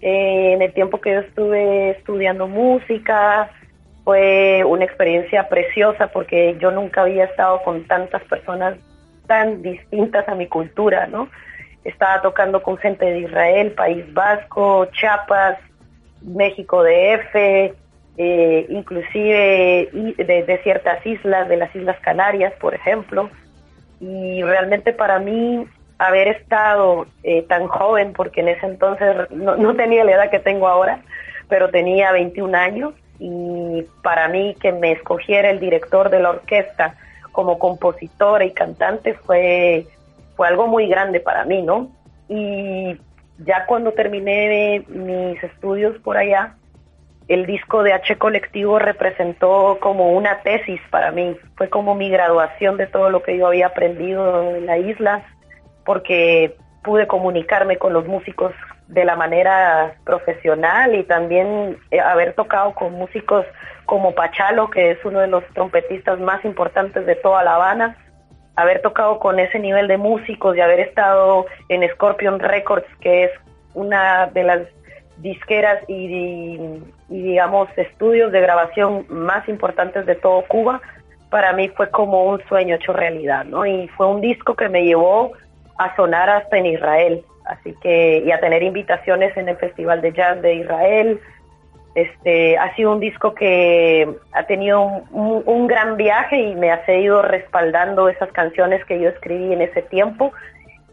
Eh, 0.02 0.54
en 0.54 0.64
el 0.64 0.74
tiempo 0.74 1.00
que 1.00 1.12
yo 1.12 1.20
estuve 1.20 1.92
estudiando 1.92 2.48
música, 2.48 3.52
fue 4.04 4.64
una 4.66 4.86
experiencia 4.86 5.48
preciosa 5.50 6.08
porque 6.08 6.58
yo 6.60 6.72
nunca 6.72 7.02
había 7.02 7.26
estado 7.26 7.62
con 7.62 7.86
tantas 7.86 8.24
personas 8.24 8.80
tan 9.28 9.62
distintas 9.62 10.28
a 10.28 10.34
mi 10.34 10.48
cultura, 10.48 11.06
¿no? 11.06 11.30
Estaba 11.84 12.24
tocando 12.24 12.64
con 12.64 12.78
gente 12.78 13.06
de 13.06 13.20
Israel, 13.20 13.74
País 13.74 14.12
Vasco, 14.16 14.88
Chiapas, 14.94 15.60
México 16.24 16.84
DF, 16.84 17.36
eh, 18.18 18.66
inclusive 18.70 19.90
de, 19.92 20.60
ciertas 20.64 21.06
islas, 21.06 21.48
de 21.48 21.58
las 21.58 21.76
Islas 21.76 22.00
Canarias, 22.00 22.52
por 22.60 22.74
ejemplo. 22.74 23.30
Y 24.00 24.44
realmente 24.44 24.94
para 24.94 25.20
mí 25.20 25.66
haber 25.98 26.28
estado 26.28 27.08
eh, 27.24 27.42
tan 27.44 27.68
joven, 27.68 28.14
porque 28.14 28.42
en 28.42 28.50
ese 28.50 28.66
entonces 28.66 29.30
no, 29.32 29.56
no 29.56 29.76
tenía 29.76 30.04
la 30.04 30.12
edad 30.12 30.30
que 30.30 30.40
tengo 30.40 30.68
ahora, 30.68 31.02
pero 31.50 31.70
tenía 31.70 32.12
21 32.12 32.56
años, 32.58 32.94
y 33.20 33.84
para 34.04 34.28
mí 34.28 34.56
que 34.60 34.72
me 34.72 34.92
escogiera 34.92 35.50
el 35.50 35.60
director 35.60 36.10
de 36.10 36.20
la 36.20 36.32
orquesta 36.32 36.96
como 37.32 37.60
compositora 37.60 38.46
y 38.46 38.52
cantante 38.52 39.14
fue, 39.14 39.88
fue 40.36 40.48
algo 40.48 40.68
muy 40.68 40.88
grande 40.88 41.20
para 41.20 41.46
mí, 41.46 41.62
¿no? 41.62 41.90
Y 42.30 42.98
ya 43.40 43.66
cuando 43.66 43.92
terminé 43.92 44.84
mis 44.88 45.44
estudios 45.44 45.98
por 46.00 46.18
allá, 46.18 46.56
el 47.28 47.46
disco 47.46 47.84
de 47.84 47.94
H 47.94 48.18
Colectivo 48.18 48.80
representó 48.80 49.78
como 49.82 50.14
una 50.14 50.40
tesis 50.42 50.80
para 50.90 51.12
mí, 51.12 51.36
fue 51.56 51.70
como 51.70 51.94
mi 51.94 52.10
graduación 52.10 52.78
de 52.78 52.88
todo 52.88 53.10
lo 53.10 53.22
que 53.22 53.38
yo 53.38 53.48
había 53.48 53.68
aprendido 53.68 54.56
en 54.56 54.66
la 54.66 54.78
isla, 54.78 55.26
porque 55.86 56.56
pude 56.84 57.06
comunicarme 57.08 57.78
con 57.78 57.92
los 57.92 58.08
músicos 58.08 58.54
de 58.88 59.04
la 59.04 59.18
manera 59.18 59.96
profesional 60.06 60.96
y 60.96 61.04
también 61.04 61.78
eh, 61.92 62.00
haber 62.00 62.34
tocado 62.34 62.74
con 62.74 62.94
músicos 62.94 63.46
como 63.86 64.16
Pachalo, 64.16 64.70
que 64.70 64.92
es 64.92 65.04
uno 65.04 65.20
de 65.20 65.28
los 65.28 65.46
trompetistas 65.54 66.20
más 66.20 66.44
importantes 66.46 67.06
de 67.06 67.16
toda 67.16 67.44
La 67.44 67.56
Habana, 67.56 67.98
haber 68.56 68.82
tocado 68.82 69.20
con 69.20 69.40
ese 69.40 69.60
nivel 69.60 69.90
de 69.90 69.98
músicos 69.98 70.56
y 70.56 70.62
haber 70.62 70.80
estado 70.80 71.46
en 71.68 71.88
Scorpion 71.90 72.40
Records, 72.40 72.88
que 73.02 73.26
es 73.26 73.32
una 73.74 74.28
de 74.28 74.44
las 74.44 74.62
disqueras 75.18 75.84
y, 75.88 75.94
y 75.94 76.84
digamos 77.10 77.70
estudios 77.78 78.32
de 78.32 78.42
grabación 78.42 79.06
más 79.10 79.48
importantes 79.48 80.06
de 80.06 80.16
todo 80.16 80.44
Cuba, 80.48 80.82
para 81.30 81.54
mí 81.54 81.70
fue 81.70 81.90
como 81.90 82.26
un 82.26 82.42
sueño 82.48 82.76
hecho 82.76 82.94
realidad, 82.94 83.46
¿no? 83.46 83.66
Y 83.66 83.88
fue 83.90 84.08
un 84.08 84.22
disco 84.22 84.56
que 84.56 84.70
me 84.70 84.84
llevó 84.84 85.34
a 85.78 85.96
sonar 85.96 86.30
hasta 86.30 86.58
en 86.58 86.66
Israel 86.68 87.24
así 87.48 87.76
que 87.82 88.24
y 88.26 88.32
a 88.32 88.40
tener 88.40 88.64
invitaciones 88.64 89.36
en 89.38 89.50
el 89.50 89.58
Festival 89.58 90.02
de 90.02 90.14
Jazz 90.14 90.42
de 90.42 90.56
Israel, 90.56 91.20
Este 91.96 92.58
ha 92.58 92.76
sido 92.76 92.92
un 92.92 93.00
disco 93.00 93.34
que 93.34 94.08
ha 94.34 94.44
tenido 94.44 94.82
un, 95.12 95.44
un 95.46 95.68
gran 95.68 95.98
viaje 95.98 96.38
y 96.38 96.56
me 96.56 96.72
ha 96.72 96.86
seguido 96.86 97.22
respaldando 97.22 98.10
esas 98.10 98.32
canciones 98.32 98.84
que 98.86 99.00
yo 99.00 99.10
escribí 99.10 99.52
en 99.54 99.62
ese 99.62 99.82
tiempo. 99.82 100.32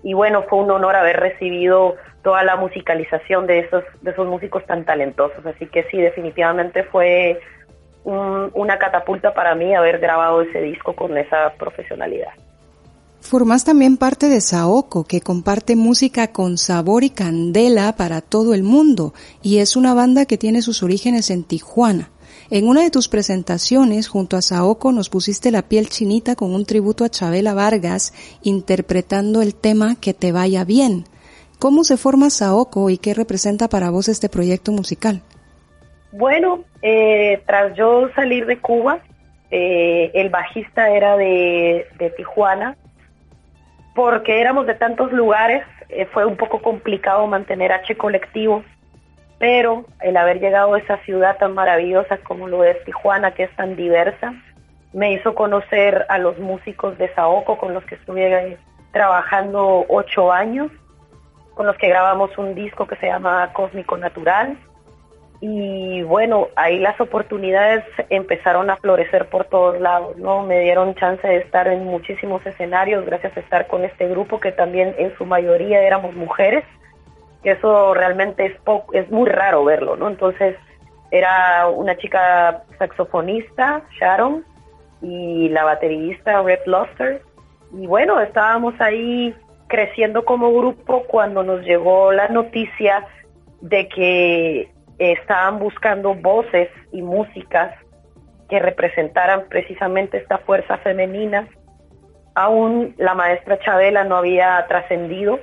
Y 0.03 0.15
bueno, 0.15 0.43
fue 0.49 0.61
un 0.61 0.71
honor 0.71 0.97
haber 0.97 1.19
recibido 1.21 1.97
toda 2.25 2.43
la 2.43 2.57
musicalización 2.57 3.47
de 3.47 3.61
esos, 3.61 3.85
de 4.03 4.11
esos 4.11 4.27
músicos 4.27 4.67
tan 4.67 4.85
talentosos. 4.85 5.47
Así 5.47 5.67
que 5.67 5.85
sí, 5.91 5.99
definitivamente 5.99 6.83
fue 6.83 7.39
un- 8.03 8.51
una 8.55 8.79
catapulta 8.79 9.33
para 9.33 9.55
mí 9.55 9.75
haber 9.75 10.01
grabado 10.01 10.43
ese 10.43 10.61
disco 10.61 10.95
con 10.95 11.17
esa 11.17 11.53
profesionalidad. 11.57 12.33
Formas 13.21 13.65
también 13.65 13.97
parte 13.97 14.29
de 14.29 14.41
Saoko, 14.43 15.05
que 15.05 15.23
comparte 15.23 15.77
música 15.77 16.33
con 16.33 16.59
sabor 16.59 17.05
y 17.05 17.11
candela 17.11 17.97
para 17.97 18.21
todo 18.21 18.53
el 18.53 18.63
mundo, 18.63 19.15
y 19.43 19.59
es 19.59 19.77
una 19.77 19.95
banda 19.95 20.27
que 20.27 20.37
tiene 20.37 20.61
sus 20.61 20.83
orígenes 20.83 21.31
en 21.31 21.45
Tijuana. 21.45 22.11
En 22.51 22.69
una 22.69 22.83
de 22.83 22.91
tus 22.91 23.09
presentaciones, 23.09 24.09
junto 24.09 24.37
a 24.37 24.43
Saoko, 24.43 24.93
nos 24.93 25.09
pusiste 25.09 25.51
la 25.51 25.63
piel 25.63 25.89
chinita 25.89 26.37
con 26.37 26.55
un 26.55 26.67
tributo 26.67 27.03
a 27.05 27.09
Chabela 27.09 27.55
Vargas, 27.55 28.13
interpretando 28.43 29.41
el 29.41 29.55
tema 29.55 29.97
Que 29.99 30.13
te 30.13 30.31
vaya 30.31 30.65
bien. 30.65 31.05
¿Cómo 31.59 31.85
se 31.85 31.97
forma 31.97 32.31
Saoko 32.31 32.91
y 32.91 32.99
qué 32.99 33.15
representa 33.15 33.69
para 33.69 33.91
vos 33.91 34.09
este 34.09 34.29
proyecto 34.29 34.73
musical? 34.73 35.23
Bueno, 36.13 36.65
eh, 36.83 37.43
tras 37.47 37.75
yo 37.75 38.09
salir 38.15 38.47
de 38.47 38.61
Cuba, 38.61 39.01
eh, 39.51 40.11
el 40.15 40.31
bajista 40.31 40.91
era 40.91 41.17
de, 41.17 41.87
Tijuana, 42.17 42.77
porque 43.95 44.41
éramos 44.41 44.67
de 44.67 44.75
tantos 44.75 45.13
lugares, 45.13 45.65
eh, 45.89 46.07
fue 46.07 46.25
un 46.25 46.37
poco 46.37 46.63
complicado 46.63 47.27
mantener 47.27 47.73
H 47.73 47.97
colectivo, 47.97 48.63
pero 49.39 49.87
el 50.01 50.17
haber 50.17 50.41
llegado 50.41 50.75
a 50.75 50.79
esa 50.79 50.99
ciudad 50.99 51.37
tan 51.39 51.55
maravillosa 51.55 52.19
como 52.19 52.47
lo 52.49 52.63
es 52.63 52.83
Tijuana, 52.85 53.35
que 53.35 53.45
es 53.45 53.57
tan 53.57 53.75
diversa, 53.75 54.35
me 54.93 55.13
hizo 55.13 55.35
conocer 55.35 56.07
a 56.09 56.19
los 56.19 56.39
músicos 56.39 56.97
de 56.99 57.13
Saoko 57.15 57.59
con 57.59 57.75
los 57.75 57.85
que 57.85 57.97
estuve 57.97 58.57
trabajando 58.93 59.85
ocho 59.89 60.33
años, 60.33 60.71
con 61.55 61.67
los 61.67 61.77
que 61.77 61.89
grabamos 61.89 62.37
un 62.39 62.55
disco 62.55 62.87
que 62.87 62.97
se 62.97 63.07
llama 63.07 63.53
Cósmico 63.53 63.97
Natural 63.97 64.57
y 65.41 66.03
bueno, 66.05 66.49
ahí 66.57 66.79
las 66.79 66.99
oportunidades 67.01 67.85
empezaron 68.09 68.71
a 68.71 68.77
florecer 68.77 69.29
por 69.29 69.45
todos 69.45 69.79
lados, 69.81 70.17
¿no? 70.17 70.43
Me 70.43 70.61
dieron 70.61 70.95
chance 70.95 71.27
de 71.27 71.37
estar 71.37 71.69
en 71.69 71.85
muchísimos 71.85 72.45
escenarios 72.47 73.05
gracias 73.05 73.37
a 73.37 73.41
estar 73.41 73.67
con 73.67 73.85
este 73.85 74.09
grupo 74.09 74.41
que 74.41 74.53
también 74.53 74.95
en 74.97 75.15
su 75.19 75.27
mayoría 75.27 75.83
éramos 75.83 76.15
mujeres, 76.15 76.65
eso 77.43 77.93
realmente 77.93 78.47
es 78.47 78.59
poco, 78.63 78.95
es 78.95 79.11
muy 79.11 79.29
raro 79.29 79.65
verlo, 79.65 79.97
¿no? 79.97 80.09
Entonces 80.09 80.57
era 81.11 81.69
una 81.69 81.97
chica 81.97 82.63
saxofonista, 82.79 83.83
Sharon, 84.01 84.45
y 85.03 85.51
la 85.51 85.65
baterista 85.65 86.41
Red 86.43 86.61
Luster, 86.65 87.21
y 87.75 87.87
bueno, 87.87 88.19
estábamos 88.21 88.81
ahí 88.81 89.35
creciendo 89.69 90.25
como 90.25 90.53
grupo 90.53 91.05
cuando 91.05 91.43
nos 91.43 91.63
llegó 91.63 92.13
la 92.13 92.29
noticia 92.29 93.07
de 93.61 93.89
que 93.89 94.71
estaban 94.99 95.59
buscando 95.59 96.15
voces 96.15 96.69
y 96.93 97.03
músicas 97.03 97.75
que 98.49 98.59
representaran 98.59 99.47
precisamente 99.49 100.19
esta 100.19 100.39
fuerza 100.39 100.79
femenina. 100.79 101.49
Aún 102.35 102.95
la 102.99 103.15
maestra 103.15 103.59
Chabela 103.61 104.05
no 104.05 104.17
había 104.17 104.65
trascendido, 104.69 105.39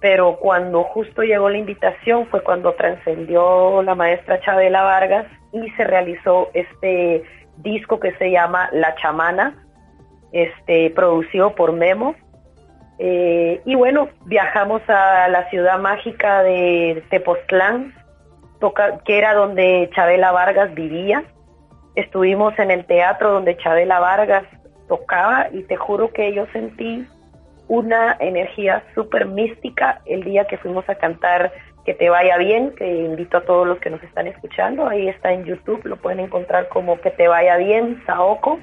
pero 0.00 0.36
cuando 0.36 0.84
justo 0.84 1.22
llegó 1.22 1.48
la 1.48 1.58
invitación 1.58 2.26
fue 2.28 2.42
cuando 2.42 2.74
trascendió 2.74 3.82
la 3.82 3.94
maestra 3.94 4.40
Chabela 4.40 4.82
Vargas 4.82 5.26
y 5.52 5.70
se 5.70 5.84
realizó 5.84 6.50
este 6.54 7.22
disco 7.58 7.98
que 7.98 8.12
se 8.16 8.30
llama 8.30 8.68
La 8.72 8.94
Chamana, 8.96 9.64
este 10.32 10.90
producido 10.90 11.54
por 11.54 11.72
Memo. 11.72 12.14
Eh, 12.98 13.60
y 13.64 13.74
bueno, 13.74 14.08
viajamos 14.24 14.82
a 14.88 15.28
la 15.28 15.48
ciudad 15.50 15.78
mágica 15.78 16.42
de 16.42 17.02
Tepoztlán, 17.10 17.94
que 19.04 19.18
era 19.18 19.34
donde 19.34 19.90
Chabela 19.94 20.32
Vargas 20.32 20.74
vivía. 20.74 21.24
Estuvimos 21.94 22.58
en 22.58 22.70
el 22.70 22.84
teatro 22.86 23.32
donde 23.32 23.56
Chabela 23.58 24.00
Vargas 24.00 24.44
tocaba 24.88 25.48
y 25.52 25.62
te 25.64 25.76
juro 25.76 26.12
que 26.12 26.32
yo 26.32 26.46
sentí 26.52 27.06
una 27.68 28.16
energía 28.20 28.82
súper 28.94 29.26
mística 29.26 30.00
el 30.06 30.22
día 30.22 30.46
que 30.46 30.58
fuimos 30.58 30.88
a 30.88 30.94
cantar 30.94 31.52
Que 31.84 31.94
te 31.94 32.08
vaya 32.10 32.36
bien, 32.38 32.72
que 32.74 32.86
invito 32.86 33.36
a 33.36 33.44
todos 33.44 33.66
los 33.66 33.78
que 33.78 33.90
nos 33.90 34.02
están 34.02 34.26
escuchando, 34.26 34.88
ahí 34.88 35.08
está 35.08 35.32
en 35.32 35.44
YouTube, 35.44 35.84
lo 35.84 35.96
pueden 35.96 36.20
encontrar 36.20 36.68
como 36.68 37.00
Que 37.00 37.10
te 37.10 37.28
vaya 37.28 37.56
bien, 37.58 38.02
Saoko. 38.06 38.58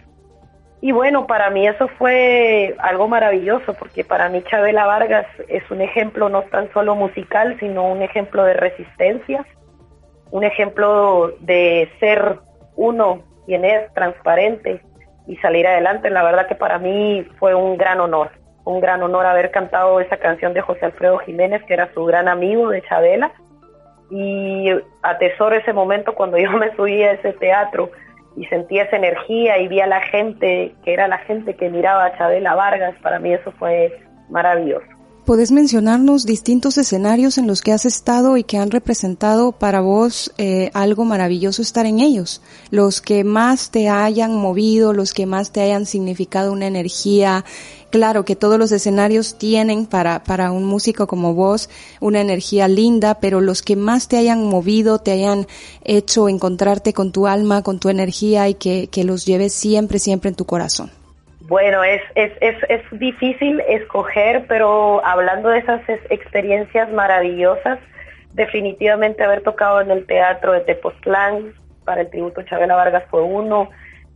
Y 0.84 0.92
bueno, 0.92 1.28
para 1.28 1.50
mí 1.50 1.66
eso 1.66 1.88
fue 1.98 2.76
algo 2.80 3.08
maravilloso, 3.08 3.74
porque 3.74 4.04
para 4.04 4.28
mí 4.28 4.44
Chabela 4.44 4.86
Vargas 4.86 5.26
es 5.48 5.64
un 5.72 5.80
ejemplo 5.80 6.28
no 6.28 6.42
tan 6.42 6.70
solo 6.74 6.94
musical, 6.94 7.56
sino 7.62 7.88
un 7.88 8.02
ejemplo 8.02 8.44
de 8.44 8.54
resistencia, 8.54 9.46
un 10.32 10.44
ejemplo 10.44 11.32
de 11.40 11.90
ser 12.02 12.40
uno 12.76 13.24
quien 13.46 13.64
es 13.64 13.94
transparente 13.94 14.82
y 15.26 15.38
salir 15.38 15.66
adelante. 15.68 16.10
La 16.10 16.22
verdad 16.22 16.48
que 16.48 16.56
para 16.56 16.80
mí 16.80 17.26
fue 17.40 17.56
un 17.56 17.78
gran 17.78 18.02
honor, 18.02 18.32
un 18.66 18.82
gran 18.82 19.02
honor 19.04 19.26
haber 19.26 19.52
cantado 19.52 20.02
esa 20.02 20.18
canción 20.18 20.54
de 20.54 20.60
José 20.60 20.88
Alfredo 20.88 21.18
Jiménez, 21.20 21.64
que 21.64 21.76
era 21.76 21.94
su 21.94 22.04
gran 22.04 22.28
amigo 22.28 22.68
de 22.68 22.82
Chabela. 22.82 23.32
Y 24.12 24.68
atesoro 25.02 25.56
ese 25.56 25.72
momento 25.72 26.14
cuando 26.14 26.38
yo 26.40 26.52
me 26.52 26.76
subí 26.76 27.02
a 27.04 27.14
ese 27.14 27.32
teatro 27.32 27.90
y 28.36 28.46
sentí 28.46 28.80
esa 28.80 28.96
energía 28.96 29.60
y 29.60 29.68
vi 29.68 29.80
a 29.80 29.88
la 29.88 30.02
gente, 30.02 30.74
que 30.84 30.94
era 30.94 31.08
la 31.08 31.20
gente 31.20 31.56
que 31.56 31.70
miraba 31.70 32.06
a 32.06 32.18
Chabela 32.18 32.56
Vargas. 32.56 32.96
Para 33.02 33.20
mí 33.20 33.34
eso 33.34 33.52
fue 33.54 34.00
maravilloso. 34.30 34.93
¿Podés 35.26 35.52
mencionarnos 35.52 36.26
distintos 36.26 36.78
escenarios 36.78 37.38
en 37.38 37.48
los 37.48 37.62
que 37.62 37.72
has 37.72 37.86
estado 37.86 38.36
y 38.36 38.44
que 38.44 38.58
han 38.58 38.72
representado 38.72 39.54
para 39.54 39.80
vos 39.80 40.34
eh, 40.38 40.70
algo 40.74 41.06
maravilloso 41.06 41.62
estar 41.62 41.86
en 41.86 42.02
ellos? 42.02 42.42
Los 42.72 43.00
que 43.00 43.24
más 43.24 43.70
te 43.70 43.88
hayan 43.88 44.36
movido, 44.36 44.92
los 44.92 45.14
que 45.14 45.26
más 45.26 45.52
te 45.52 45.62
hayan 45.62 45.86
significado 45.86 46.52
una 46.52 46.68
energía. 46.68 47.46
Claro 47.90 48.26
que 48.26 48.36
todos 48.36 48.60
los 48.60 48.74
escenarios 48.74 49.38
tienen 49.38 49.86
para, 49.86 50.26
para 50.26 50.52
un 50.52 50.66
músico 50.66 51.08
como 51.08 51.34
vos 51.34 51.70
una 52.02 52.20
energía 52.20 52.68
linda, 52.68 53.22
pero 53.22 53.40
los 53.40 53.62
que 53.62 53.78
más 53.78 54.10
te 54.10 54.18
hayan 54.18 54.44
movido, 54.44 55.00
te 55.00 55.12
hayan 55.12 55.48
hecho 55.86 56.28
encontrarte 56.28 56.92
con 56.92 57.14
tu 57.14 57.28
alma, 57.28 57.62
con 57.62 57.80
tu 57.80 57.88
energía 57.88 58.50
y 58.50 58.56
que, 58.56 58.90
que 58.92 59.06
los 59.06 59.26
lleves 59.26 59.54
siempre, 59.54 60.00
siempre 60.00 60.28
en 60.28 60.36
tu 60.36 60.44
corazón. 60.44 60.92
Bueno, 61.48 61.84
es, 61.84 62.02
es, 62.16 62.32
es, 62.40 62.56
es 62.70 62.82
difícil 63.00 63.60
escoger, 63.68 64.46
pero 64.48 65.06
hablando 65.06 65.50
de 65.50 65.60
esas 65.60 65.88
es- 65.90 66.00
experiencias 66.10 66.90
maravillosas, 66.92 67.80
definitivamente 68.34 69.24
haber 69.24 69.42
tocado 69.42 69.82
en 69.82 69.92
el 69.92 70.06
teatro 70.06 70.54
de 70.54 70.62
Tepoztlán 70.62 71.54
para 71.84 72.02
el 72.02 72.10
tributo 72.10 72.44
Chabela 72.44 72.76
Vargas 72.76 73.04
fue 73.10 73.22
uno, 73.22 73.70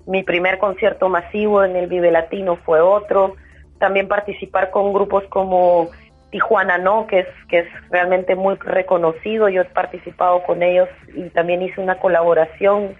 mi 0.05 0.23
primer 0.23 0.57
concierto 0.57 1.09
masivo 1.09 1.63
en 1.65 1.75
el 1.75 1.87
Vive 1.87 2.11
Latino 2.11 2.55
fue 2.65 2.79
otro, 2.79 3.35
también 3.77 4.07
participar 4.07 4.71
con 4.71 4.93
grupos 4.93 5.25
como 5.25 5.89
Tijuana 6.31 6.77
No, 6.77 7.07
que 7.07 7.19
es, 7.19 7.27
que 7.49 7.59
es 7.59 7.67
realmente 7.91 8.35
muy 8.35 8.55
reconocido, 8.55 9.49
yo 9.49 9.63
he 9.63 9.65
participado 9.65 10.43
con 10.43 10.63
ellos 10.63 10.87
y 11.13 11.29
también 11.31 11.61
hice 11.61 11.81
una 11.81 11.99
colaboración 11.99 12.95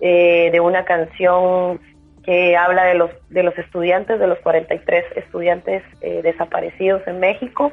eh, 0.00 0.50
de 0.52 0.60
una 0.60 0.84
canción 0.84 1.80
que 2.24 2.56
habla 2.56 2.84
de 2.84 2.94
los 2.94 3.10
de 3.30 3.42
los 3.42 3.56
estudiantes, 3.58 4.18
de 4.18 4.26
los 4.26 4.38
43 4.40 5.04
estudiantes 5.16 5.82
eh, 6.00 6.22
desaparecidos 6.22 7.06
en 7.06 7.20
México. 7.20 7.72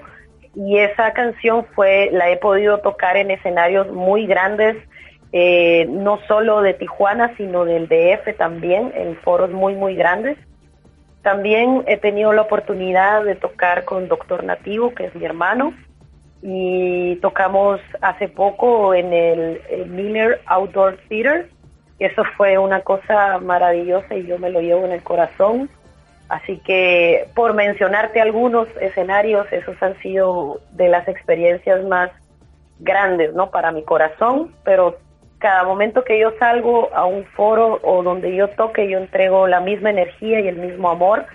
Y 0.53 0.79
esa 0.79 1.13
canción 1.13 1.65
fue 1.73 2.09
la 2.11 2.29
he 2.29 2.37
podido 2.37 2.79
tocar 2.79 3.15
en 3.15 3.31
escenarios 3.31 3.89
muy 3.89 4.27
grandes, 4.27 4.75
eh, 5.31 5.85
no 5.89 6.19
solo 6.27 6.61
de 6.61 6.73
Tijuana, 6.73 7.33
sino 7.37 7.63
del 7.63 7.87
DF 7.87 8.35
también, 8.37 8.91
en 8.95 9.15
foros 9.17 9.51
muy, 9.51 9.75
muy 9.75 9.95
grandes. 9.95 10.37
También 11.21 11.83
he 11.87 11.97
tenido 11.97 12.33
la 12.33 12.41
oportunidad 12.41 13.23
de 13.23 13.35
tocar 13.35 13.85
con 13.85 14.09
Doctor 14.09 14.43
Nativo, 14.43 14.93
que 14.93 15.05
es 15.05 15.15
mi 15.15 15.23
hermano, 15.23 15.73
y 16.41 17.15
tocamos 17.17 17.79
hace 18.01 18.27
poco 18.27 18.93
en 18.95 19.13
el, 19.13 19.61
el 19.69 19.85
Miller 19.85 20.41
Outdoor 20.47 20.97
Theater, 21.07 21.50
eso 22.05 22.23
fue 22.37 22.57
una 22.57 22.81
cosa 22.81 23.39
maravillosa 23.39 24.15
y 24.15 24.25
yo 24.25 24.39
me 24.39 24.49
lo 24.49 24.61
llevo 24.61 24.85
en 24.85 24.91
el 24.91 25.03
corazón. 25.03 25.69
Así 26.29 26.57
que 26.59 27.27
por 27.35 27.53
mencionarte 27.53 28.21
algunos 28.21 28.67
escenarios, 28.79 29.51
esos 29.51 29.81
han 29.83 29.97
sido 29.99 30.61
de 30.71 30.87
las 30.87 31.07
experiencias 31.07 31.83
más 31.83 32.09
grandes, 32.79 33.33
¿no? 33.33 33.51
Para 33.51 33.71
mi 33.71 33.83
corazón, 33.83 34.53
pero 34.63 34.97
cada 35.39 35.63
momento 35.63 36.03
que 36.03 36.19
yo 36.19 36.31
salgo 36.39 36.89
a 36.93 37.05
un 37.05 37.25
foro 37.25 37.79
o 37.83 38.03
donde 38.03 38.33
yo 38.35 38.47
toque, 38.49 38.87
yo 38.89 38.97
entrego 38.99 39.47
la 39.47 39.59
misma 39.59 39.89
energía 39.89 40.39
y 40.39 40.47
el 40.47 40.57
mismo 40.57 40.89
amor, 40.89 41.25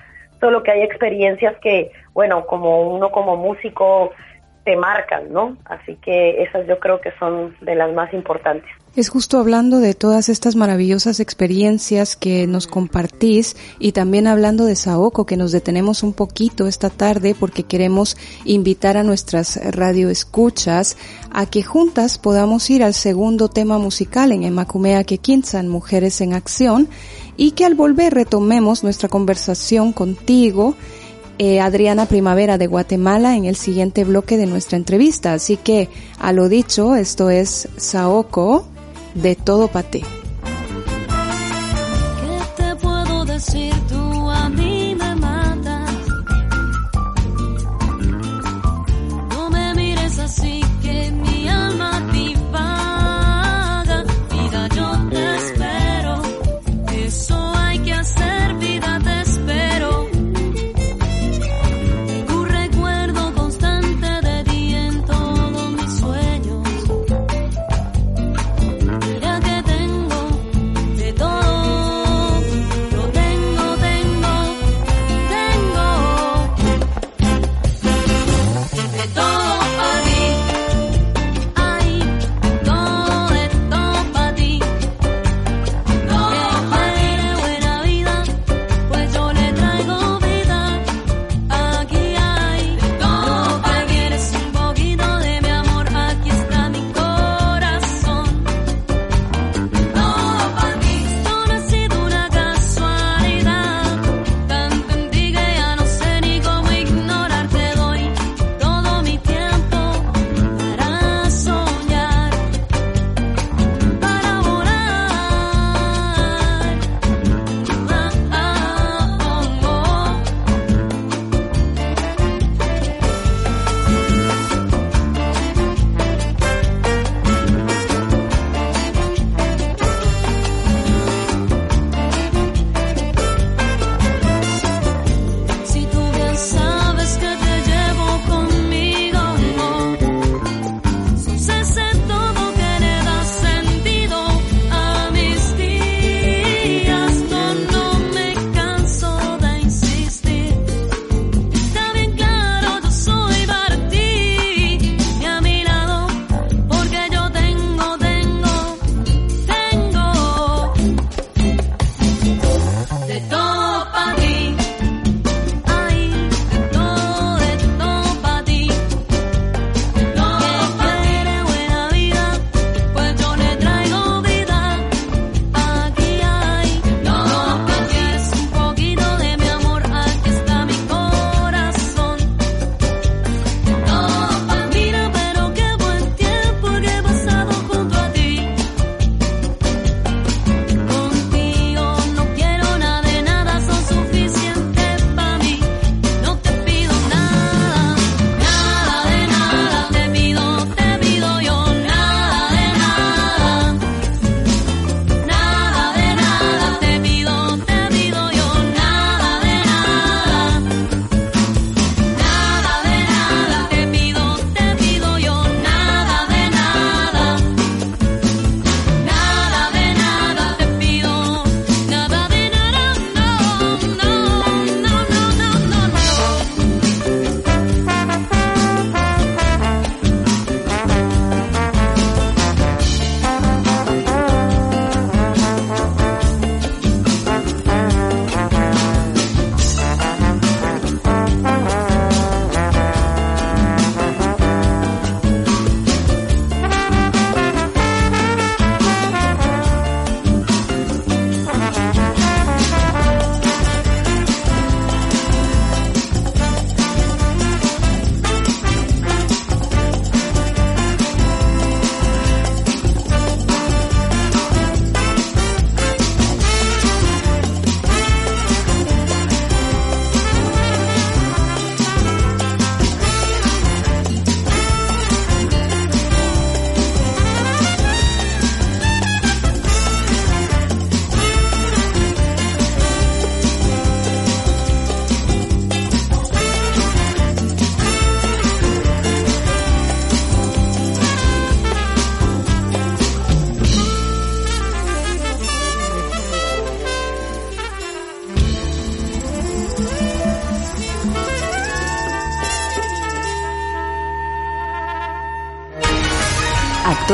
solo 0.40 0.62
que 0.62 0.70
hay 0.70 0.82
experiencias 0.82 1.56
que, 1.60 1.90
bueno, 2.14 2.46
como 2.46 2.88
uno 2.88 3.10
como 3.10 3.36
músico 3.36 4.12
te 4.66 4.76
marcan, 4.76 5.32
¿no? 5.32 5.56
Así 5.64 5.96
que 6.02 6.42
esas 6.42 6.66
yo 6.66 6.80
creo 6.80 7.00
que 7.00 7.12
son 7.20 7.54
de 7.60 7.76
las 7.76 7.94
más 7.94 8.12
importantes. 8.12 8.68
Es 8.96 9.10
justo 9.10 9.38
hablando 9.38 9.78
de 9.78 9.94
todas 9.94 10.28
estas 10.28 10.56
maravillosas 10.56 11.20
experiencias 11.20 12.16
que 12.16 12.48
nos 12.48 12.66
compartís 12.66 13.54
y 13.78 13.92
también 13.92 14.26
hablando 14.26 14.64
de 14.64 14.74
Saoko, 14.74 15.24
que 15.24 15.36
nos 15.36 15.52
detenemos 15.52 16.02
un 16.02 16.14
poquito 16.14 16.66
esta 16.66 16.90
tarde 16.90 17.36
porque 17.38 17.62
queremos 17.62 18.16
invitar 18.44 18.96
a 18.96 19.04
nuestras 19.04 19.60
radioescuchas 19.72 20.96
a 21.30 21.46
que 21.46 21.62
juntas 21.62 22.18
podamos 22.18 22.68
ir 22.68 22.82
al 22.82 22.94
segundo 22.94 23.48
tema 23.48 23.78
musical 23.78 24.32
en 24.32 24.42
Emakumea 24.42 25.04
Kekinsan, 25.04 25.68
Mujeres 25.68 26.20
en 26.22 26.32
Acción, 26.32 26.88
y 27.36 27.52
que 27.52 27.66
al 27.66 27.74
volver 27.74 28.14
retomemos 28.14 28.82
nuestra 28.82 29.08
conversación 29.08 29.92
contigo 29.92 30.74
eh, 31.38 31.60
Adriana 31.60 32.06
Primavera 32.06 32.58
de 32.58 32.66
Guatemala 32.66 33.36
en 33.36 33.44
el 33.44 33.56
siguiente 33.56 34.04
bloque 34.04 34.36
de 34.36 34.46
nuestra 34.46 34.76
entrevista. 34.76 35.32
Así 35.32 35.56
que, 35.56 35.88
a 36.18 36.32
lo 36.32 36.48
dicho, 36.48 36.94
esto 36.96 37.30
es 37.30 37.68
Saoko 37.76 38.66
de 39.14 39.34
Todo 39.34 39.68
Pate. 39.68 40.15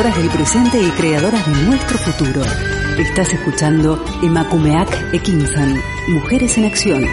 Actoras 0.03 0.17
del 0.21 0.31
presente 0.31 0.83
y 0.83 0.91
creadoras 0.91 1.47
de 1.47 1.63
nuestro 1.63 1.97
futuro. 1.99 2.43
Estás 2.99 3.33
escuchando 3.33 4.05
Emakumeak 4.21 5.15
Ekinsan, 5.15 5.81
Mujeres 6.09 6.59
en 6.59 6.65
Acción. 6.65 7.05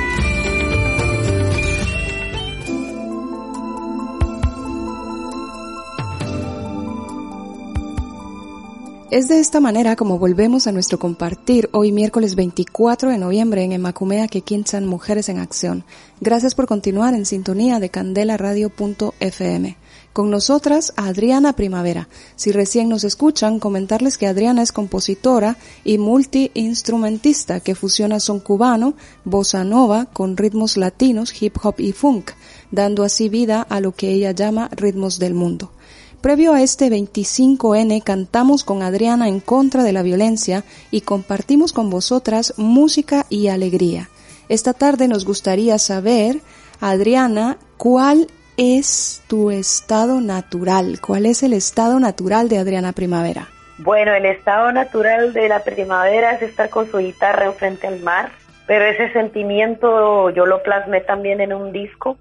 Es 9.11 9.27
de 9.27 9.39
esta 9.39 9.59
manera 9.59 9.95
como 9.95 10.17
volvemos 10.17 10.65
a 10.65 10.71
nuestro 10.71 10.97
compartir 10.97 11.69
hoy 11.73 11.91
miércoles 11.91 12.33
24 12.33 13.11
de 13.11 13.19
noviembre 13.19 13.63
en 13.63 13.73
Emacumea 13.73 14.27
que 14.27 14.43
Mujeres 14.87 15.29
en 15.29 15.37
Acción. 15.37 15.83
Gracias 16.21 16.55
por 16.55 16.65
continuar 16.65 17.13
en 17.13 17.27
sintonía 17.27 17.79
de 17.79 17.89
candelaradio.fm. 17.89 19.78
Con 20.19 20.31
nosotras, 20.31 20.91
Adriana 20.97 21.53
Primavera. 21.53 22.09
Si 22.35 22.51
recién 22.51 22.89
nos 22.89 23.05
escuchan, 23.05 23.57
comentarles 23.57 24.17
que 24.17 24.27
Adriana 24.27 24.61
es 24.61 24.73
compositora 24.73 25.55
y 25.85 25.97
multiinstrumentista 25.97 27.61
que 27.61 27.73
fusiona 27.73 28.19
son 28.19 28.41
cubano, 28.41 28.95
bossa 29.23 29.63
nova 29.63 30.07
con 30.07 30.35
ritmos 30.35 30.75
latinos, 30.75 31.41
hip 31.41 31.55
hop 31.63 31.75
y 31.77 31.93
funk, 31.93 32.31
dando 32.69 33.05
así 33.05 33.29
vida 33.29 33.61
a 33.61 33.79
lo 33.79 33.93
que 33.93 34.09
ella 34.09 34.31
llama 34.31 34.67
ritmos 34.73 35.19
del 35.19 35.35
mundo. 35.35 35.71
Previo 36.19 36.51
a 36.51 36.63
este 36.63 36.89
25N 36.89 38.03
cantamos 38.03 38.65
con 38.65 38.81
Adriana 38.81 39.29
en 39.29 39.39
contra 39.39 39.83
de 39.83 39.93
la 39.93 40.01
violencia 40.01 40.65
y 40.91 40.99
compartimos 40.99 41.71
con 41.71 41.89
vosotras 41.89 42.55
música 42.57 43.25
y 43.29 43.47
alegría. 43.47 44.09
Esta 44.49 44.73
tarde 44.73 45.07
nos 45.07 45.23
gustaría 45.23 45.79
saber, 45.79 46.41
Adriana, 46.81 47.57
¿cuál 47.77 48.27
es 48.59 49.23
tu 49.27 49.49
estado 49.49 50.21
natural? 50.21 50.99
¿Cuál 50.99 51.25
es 51.25 51.41
el 51.43 51.53
estado 51.53 51.99
natural 51.99 52.49
de 52.49 52.59
Adriana 52.59 52.91
Primavera? 52.91 53.47
Bueno, 53.77 54.13
el 54.13 54.25
estado 54.25 54.71
natural 54.71 55.33
de 55.33 55.47
la 55.47 55.63
primavera 55.63 56.33
es 56.33 56.41
estar 56.41 56.69
con 56.69 56.91
su 56.91 56.97
guitarra 56.97 57.45
enfrente 57.45 57.87
al 57.87 58.01
mar, 58.01 58.29
pero 58.67 58.85
ese 58.85 59.11
sentimiento 59.13 60.29
yo 60.31 60.45
lo 60.45 60.61
plasmé 60.61 61.01
también 61.01 61.39
en 61.39 61.53
un 61.53 61.71
disco 61.71 62.17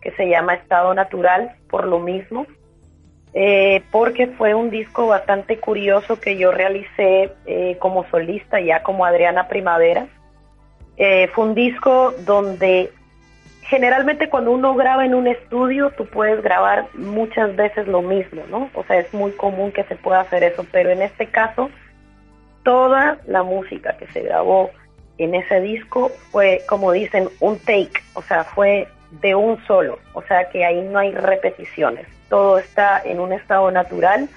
que 0.00 0.10
se 0.12 0.28
llama 0.28 0.54
Estado 0.54 0.94
Natural, 0.94 1.54
por 1.68 1.86
lo 1.86 1.98
mismo 1.98 2.46
eh, 3.34 3.82
porque 3.90 4.28
fue 4.28 4.54
un 4.54 4.70
disco 4.70 5.08
bastante 5.08 5.58
curioso 5.58 6.20
que 6.20 6.38
yo 6.38 6.52
realicé 6.52 7.32
eh, 7.46 7.76
como 7.80 8.08
solista, 8.08 8.60
ya 8.60 8.84
como 8.84 9.04
Adriana 9.04 9.48
Primavera. 9.48 10.06
Eh, 10.96 11.28
fue 11.34 11.46
un 11.46 11.54
disco 11.56 12.14
donde 12.24 12.92
generalmente 13.68 14.28
cuando 14.28 14.52
uno 14.52 14.74
graba 14.74 15.04
en 15.04 15.14
un 15.14 15.26
estudio, 15.26 15.90
tú 15.96 16.06
puedes 16.06 16.42
grabar 16.42 16.86
muchas 16.94 17.54
veces 17.56 17.86
lo 17.86 18.02
mismo, 18.02 18.42
¿no? 18.50 18.70
O 18.74 18.84
sea, 18.84 18.98
es 18.98 19.12
muy 19.12 19.32
común 19.32 19.72
que 19.72 19.84
se 19.84 19.96
pueda 19.96 20.20
hacer 20.20 20.42
eso, 20.42 20.64
pero 20.70 20.90
en 20.90 21.02
este 21.02 21.26
caso, 21.26 21.70
toda 22.62 23.18
la 23.26 23.42
música 23.42 23.96
que 23.96 24.06
se 24.08 24.22
grabó 24.22 24.70
en 25.18 25.34
ese 25.34 25.60
disco 25.60 26.10
fue, 26.30 26.62
como 26.68 26.92
dicen, 26.92 27.28
un 27.40 27.58
take, 27.58 28.02
o 28.14 28.22
sea, 28.22 28.44
fue 28.44 28.88
de 29.20 29.34
un 29.34 29.64
solo, 29.66 29.98
o 30.12 30.22
sea 30.22 30.48
que 30.48 30.64
ahí 30.64 30.80
no 30.82 30.98
hay 30.98 31.12
repeticiones 31.12 32.06
todo 32.34 32.58
está 32.58 33.00
en 33.04 33.20
un 33.20 33.32
estado 33.32 33.70
natural. 33.70 34.28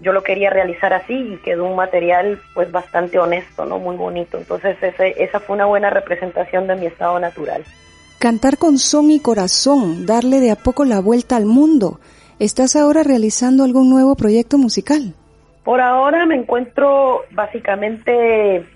Yo 0.00 0.12
lo 0.12 0.24
quería 0.24 0.50
realizar 0.50 0.92
así 0.92 1.14
y 1.14 1.36
quedó 1.44 1.64
un 1.64 1.76
material 1.76 2.40
pues 2.54 2.72
bastante 2.72 3.20
honesto, 3.20 3.66
¿no? 3.66 3.78
Muy 3.78 3.96
bonito. 3.96 4.36
Entonces 4.38 4.76
ese, 4.82 5.22
esa 5.22 5.38
fue 5.38 5.54
una 5.54 5.66
buena 5.66 5.90
representación 5.90 6.66
de 6.66 6.74
mi 6.74 6.86
estado 6.86 7.20
natural. 7.20 7.62
Cantar 8.20 8.58
con 8.58 8.76
son 8.76 9.10
y 9.10 9.18
corazón, 9.18 10.04
darle 10.04 10.40
de 10.40 10.50
a 10.50 10.54
poco 10.54 10.84
la 10.84 11.00
vuelta 11.00 11.36
al 11.36 11.46
mundo. 11.46 12.00
¿Estás 12.38 12.76
ahora 12.76 13.02
realizando 13.02 13.64
algún 13.64 13.88
nuevo 13.88 14.14
proyecto 14.14 14.58
musical? 14.58 15.14
Por 15.64 15.80
ahora 15.80 16.26
me 16.26 16.34
encuentro 16.34 17.22
básicamente 17.30 18.66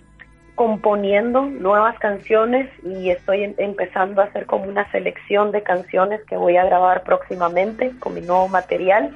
componiendo 0.55 1.43
nuevas 1.43 1.99
canciones 1.99 2.71
y 2.85 3.11
estoy 3.11 3.45
em, 3.45 3.55
empezando 3.59 4.23
a 4.23 4.25
hacer 4.25 4.47
como 4.47 4.65
una 4.65 4.91
selección 4.91 5.53
de 5.53 5.63
canciones 5.63 6.23
que 6.25 6.39
voy 6.39 6.57
a 6.57 6.65
grabar 6.65 7.03
próximamente 7.03 7.93
con 7.99 8.15
mi 8.15 8.23
nuevo 8.23 8.49
material 8.49 9.15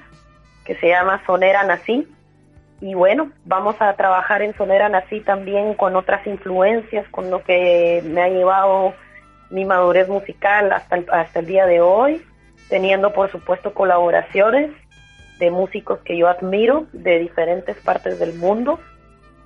que 0.66 0.74
se 0.74 0.88
llama 0.88 1.22
Sonera 1.24 1.64
Nací. 1.64 2.06
Y 2.82 2.92
bueno, 2.92 3.30
vamos 3.46 3.76
a 3.80 3.94
trabajar 3.94 4.42
en 4.42 4.54
Sonera 4.58 4.90
Nací 4.90 5.20
también 5.20 5.72
con 5.72 5.96
otras 5.96 6.26
influencias, 6.26 7.08
con 7.08 7.30
lo 7.30 7.42
que 7.42 8.02
me 8.04 8.20
ha 8.20 8.28
llevado 8.28 8.92
mi 9.50 9.64
madurez 9.64 10.08
musical 10.08 10.72
hasta 10.72 10.96
el, 10.96 11.06
hasta 11.10 11.40
el 11.40 11.46
día 11.46 11.66
de 11.66 11.80
hoy, 11.80 12.22
teniendo 12.68 13.12
por 13.12 13.30
supuesto 13.30 13.74
colaboraciones 13.74 14.70
de 15.38 15.50
músicos 15.50 16.00
que 16.00 16.16
yo 16.16 16.28
admiro 16.28 16.86
de 16.92 17.18
diferentes 17.18 17.76
partes 17.78 18.18
del 18.18 18.34
mundo 18.34 18.78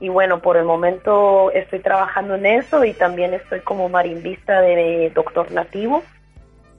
y 0.02 0.08
bueno, 0.08 0.42
por 0.42 0.56
el 0.56 0.64
momento 0.64 1.52
estoy 1.52 1.78
trabajando 1.78 2.34
en 2.34 2.44
eso 2.44 2.84
y 2.84 2.92
también 2.92 3.34
estoy 3.34 3.60
como 3.60 3.88
marimbista 3.88 4.60
de 4.60 5.12
Doctor 5.14 5.52
Nativo 5.52 6.02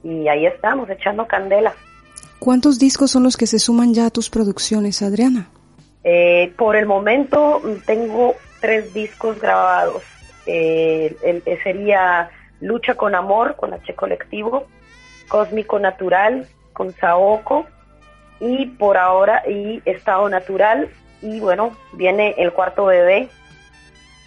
y 0.02 0.28
ahí 0.28 0.44
estamos, 0.44 0.90
echando 0.90 1.26
candela. 1.26 1.72
¿Cuántos 2.38 2.78
discos 2.78 3.10
son 3.10 3.22
los 3.22 3.38
que 3.38 3.46
se 3.46 3.58
suman 3.58 3.94
ya 3.94 4.04
a 4.04 4.10
tus 4.10 4.28
producciones, 4.28 5.00
Adriana? 5.00 5.48
Eh, 6.04 6.52
por 6.58 6.76
el 6.76 6.84
momento 6.84 7.62
tengo 7.86 8.34
tres 8.60 8.92
discos 8.92 9.40
grabados. 9.40 10.02
Eh, 10.44 11.16
el, 11.22 11.42
sería 11.62 12.28
Lucha 12.60 12.94
con 12.94 13.14
Amor 13.14 13.56
con 13.56 13.74
H 13.74 13.94
Colectivo, 13.94 14.66
Cósmico 15.28 15.78
Natural 15.78 16.46
con 16.72 16.92
Saoko 16.92 17.66
y 18.40 18.66
por 18.66 18.96
ahora 18.96 19.42
y 19.48 19.82
Estado 19.84 20.28
Natural 20.28 20.90
y 21.22 21.40
bueno, 21.40 21.76
viene 21.92 22.34
el 22.36 22.52
cuarto 22.52 22.84
bebé. 22.84 23.28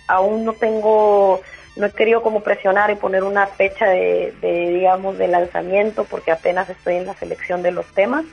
Aún 0.07 0.45
no 0.45 0.53
tengo, 0.53 1.41
no 1.75 1.85
he 1.85 1.91
querido 1.91 2.23
como 2.23 2.41
presionar 2.41 2.89
y 2.89 2.95
poner 2.95 3.23
una 3.23 3.45
fecha 3.45 3.87
de, 3.87 4.33
digamos, 4.41 5.17
de 5.17 5.27
lanzamiento 5.27 6.05
porque 6.05 6.31
apenas 6.31 6.69
estoy 6.69 6.95
en 6.95 7.05
la 7.05 7.13
selección 7.13 7.61
de 7.61 7.71
los 7.71 7.85
temas, 7.93 8.25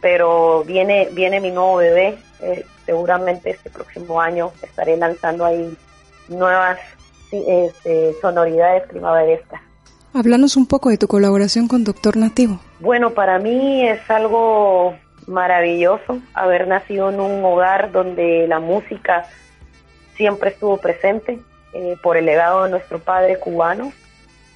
pero 0.00 0.64
viene, 0.64 1.08
viene 1.12 1.40
mi 1.40 1.50
nuevo 1.50 1.76
bebé. 1.76 2.18
Eh, 2.40 2.64
seguramente 2.84 3.50
este 3.50 3.70
próximo 3.70 4.20
año 4.20 4.50
estaré 4.62 4.96
lanzando 4.96 5.44
ahí 5.44 5.76
nuevas 6.28 6.80
este, 7.32 8.14
sonoridades 8.20 8.84
primaverescas. 8.88 9.60
Háblanos 10.12 10.56
un 10.56 10.66
poco 10.66 10.90
de 10.90 10.98
tu 10.98 11.06
colaboración 11.06 11.68
con 11.68 11.84
Doctor 11.84 12.16
Nativo. 12.16 12.58
Bueno, 12.80 13.10
para 13.10 13.38
mí 13.38 13.88
es 13.88 14.10
algo 14.10 14.94
maravilloso 15.26 16.18
haber 16.34 16.66
nacido 16.66 17.10
en 17.10 17.20
un 17.20 17.44
hogar 17.44 17.92
donde 17.92 18.46
la 18.48 18.58
música 18.58 19.26
siempre 20.16 20.50
estuvo 20.50 20.78
presente 20.78 21.38
eh, 21.72 21.96
por 22.02 22.16
el 22.16 22.26
legado 22.26 22.64
de 22.64 22.70
nuestro 22.70 22.98
padre 22.98 23.38
cubano, 23.38 23.92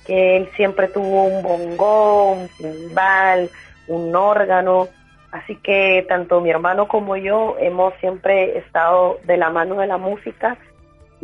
que 0.04 0.36
él 0.36 0.48
siempre 0.56 0.88
tuvo 0.88 1.24
un 1.24 1.42
bongo, 1.42 2.32
un 2.32 2.48
timbal, 2.48 3.48
un 3.86 4.14
órgano, 4.16 4.88
así 5.30 5.56
que 5.56 6.04
tanto 6.08 6.40
mi 6.40 6.50
hermano 6.50 6.88
como 6.88 7.16
yo 7.16 7.56
hemos 7.60 7.94
siempre 8.00 8.58
estado 8.58 9.20
de 9.24 9.36
la 9.36 9.50
mano 9.50 9.76
de 9.76 9.86
la 9.86 9.98
música 9.98 10.58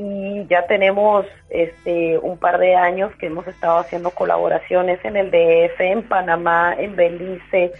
y 0.03 0.47
ya 0.47 0.67
tenemos 0.67 1.27
este 1.51 2.17
un 2.17 2.39
par 2.39 2.59
de 2.59 2.75
años 2.75 3.15
que 3.17 3.27
hemos 3.27 3.47
estado 3.47 3.79
haciendo 3.81 4.11
colaboraciones 4.13 4.99
en 5.05 5.17
el 5.17 5.31
DF, 5.31 5.79
en 5.79 6.03
Panamá, 6.05 6.75
en 6.79 6.97
Belice, 6.97 7.73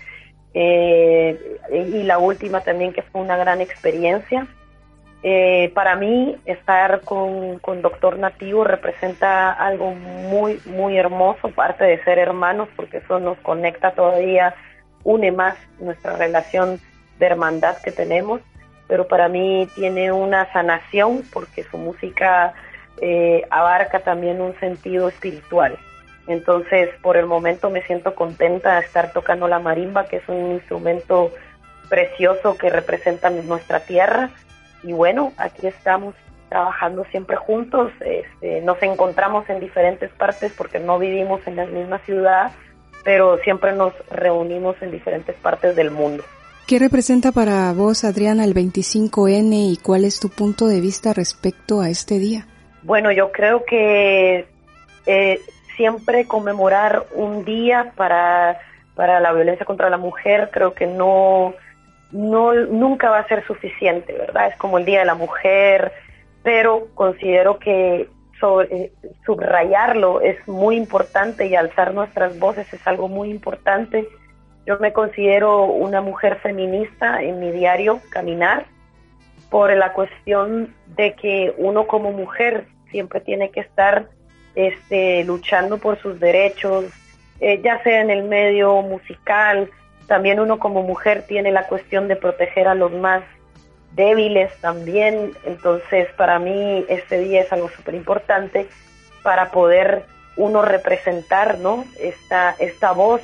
eh, 0.53 1.59
y 1.73 2.03
la 2.03 2.19
última 2.19 2.61
también 2.61 2.93
que 2.93 3.01
fue 3.01 3.23
una 3.23 3.39
gran 3.39 3.63
experiencia. 3.63 4.47
Eh, 5.23 5.71
para 5.75 5.97
mí 5.97 6.37
estar 6.45 7.01
con, 7.03 7.59
con, 7.61 7.81
Doctor 7.81 8.19
Nativo 8.19 8.65
representa 8.65 9.53
algo 9.53 9.95
muy, 9.95 10.61
muy 10.67 10.99
hermoso, 10.99 11.49
parte 11.49 11.85
de 11.85 12.05
ser 12.05 12.19
hermanos, 12.19 12.69
porque 12.77 12.99
eso 12.99 13.19
nos 13.19 13.39
conecta 13.39 13.93
todavía, 13.93 14.55
une 15.05 15.33
más 15.33 15.57
nuestra 15.79 16.17
relación 16.17 16.81
de 17.19 17.27
hermandad 17.27 17.79
que 17.83 17.93
tenemos, 17.93 18.43
pero 18.91 19.07
para 19.07 19.29
mí 19.29 19.69
tiene 19.77 20.11
una 20.11 20.53
sanación 20.53 21.23
porque 21.33 21.63
su 21.63 21.79
música 21.79 22.55
eh, 23.01 23.47
abarca 23.49 24.01
también 24.01 24.41
un 24.41 24.59
sentido 24.59 25.09
espiritual. 25.09 25.79
Entonces, 26.27 26.91
por 27.01 27.17
el 27.17 27.27
momento 27.27 27.71
me 27.71 27.83
siento 27.83 28.17
contenta 28.17 28.75
de 28.75 28.81
estar 28.85 29.13
tocando 29.13 29.47
la 29.47 29.61
marimba, 29.61 30.07
que 30.07 30.17
es 30.17 30.29
un 30.29 30.55
instrumento 30.55 31.31
precioso 31.89 32.59
que 32.59 32.69
representa 32.69 33.31
nuestra 33.31 33.79
tierra. 33.79 34.31
Y 34.83 34.93
bueno, 34.93 35.33
aquí 35.37 35.69
estamos 35.69 36.17
trabajando 36.49 37.05
siempre 37.13 37.37
juntos. 37.37 37.93
Este, 38.01 38.61
nos 38.63 38.83
encontramos 38.83 39.49
en 39.51 39.61
diferentes 39.61 40.11
partes 40.11 40.53
porque 40.53 40.81
no 40.81 40.99
vivimos 40.99 41.47
en 41.47 41.55
la 41.55 41.65
misma 41.65 42.01
ciudad, 42.01 42.51
pero 43.05 43.39
siempre 43.39 43.73
nos 43.73 43.93
reunimos 44.11 44.83
en 44.83 44.91
diferentes 44.91 45.37
partes 45.37 45.77
del 45.77 45.93
mundo. 45.93 46.25
¿Qué 46.71 46.79
representa 46.79 47.33
para 47.33 47.73
vos, 47.73 48.05
Adriana, 48.05 48.45
el 48.45 48.55
25N 48.55 49.73
y 49.73 49.77
cuál 49.83 50.05
es 50.05 50.21
tu 50.21 50.29
punto 50.29 50.69
de 50.69 50.81
vista 50.81 51.13
respecto 51.13 51.81
a 51.81 51.89
este 51.89 52.21
día? 52.21 52.47
Bueno, 52.85 53.11
yo 53.11 53.33
creo 53.33 53.65
que 53.65 54.47
eh, 55.05 55.41
siempre 55.77 56.29
conmemorar 56.29 57.07
un 57.17 57.45
día 57.45 57.93
para, 57.97 58.61
para 58.95 59.19
la 59.19 59.33
violencia 59.33 59.67
contra 59.67 59.91
la 59.91 59.97
mujer 59.97 60.51
creo 60.53 60.73
que 60.73 60.87
no, 60.87 61.55
no 62.13 62.55
nunca 62.55 63.11
va 63.11 63.19
a 63.19 63.27
ser 63.27 63.45
suficiente, 63.49 64.13
¿verdad? 64.13 64.51
Es 64.53 64.57
como 64.57 64.79
el 64.79 64.85
Día 64.85 65.01
de 65.01 65.07
la 65.07 65.17
Mujer, 65.17 65.91
pero 66.45 66.87
considero 66.95 67.59
que 67.59 68.09
sobre, 68.39 68.93
subrayarlo 69.27 70.21
es 70.21 70.47
muy 70.47 70.77
importante 70.77 71.49
y 71.49 71.57
alzar 71.57 71.93
nuestras 71.95 72.39
voces 72.39 72.73
es 72.73 72.87
algo 72.87 73.09
muy 73.09 73.29
importante. 73.29 74.07
Yo 74.71 74.79
me 74.79 74.93
considero 74.93 75.65
una 75.65 76.01
mujer 76.01 76.39
feminista 76.45 77.21
en 77.21 77.41
mi 77.41 77.51
diario 77.51 77.99
caminar 78.09 78.67
por 79.51 79.77
la 79.77 79.93
cuestión 79.93 80.73
de 80.87 81.15
que 81.15 81.53
uno 81.59 81.89
como 81.89 82.13
mujer 82.13 82.67
siempre 82.89 83.21
tiene 83.21 83.51
que 83.51 83.59
estar 83.59 84.11
este, 84.55 85.25
luchando 85.25 85.79
por 85.79 86.01
sus 86.01 86.21
derechos, 86.21 86.85
eh, 87.41 87.61
ya 87.65 87.83
sea 87.83 88.01
en 88.01 88.11
el 88.11 88.23
medio 88.23 88.81
musical, 88.83 89.69
también 90.07 90.39
uno 90.39 90.61
como 90.61 90.85
mujer 90.85 91.25
tiene 91.27 91.51
la 91.51 91.67
cuestión 91.67 92.07
de 92.07 92.15
proteger 92.15 92.69
a 92.69 92.77
los 92.77 92.93
más 92.93 93.25
débiles 93.97 94.53
también, 94.61 95.33
entonces 95.47 96.07
para 96.17 96.39
mí 96.39 96.85
este 96.89 97.19
día 97.19 97.41
es 97.41 97.53
algo 97.53 97.71
súper 97.71 97.97
importante 97.97 98.69
para 99.25 99.51
poder 99.51 100.05
uno 100.37 100.63
representar 100.63 101.59
¿no? 101.59 101.85
esta, 101.99 102.55
esta 102.61 102.93
voz 102.93 103.21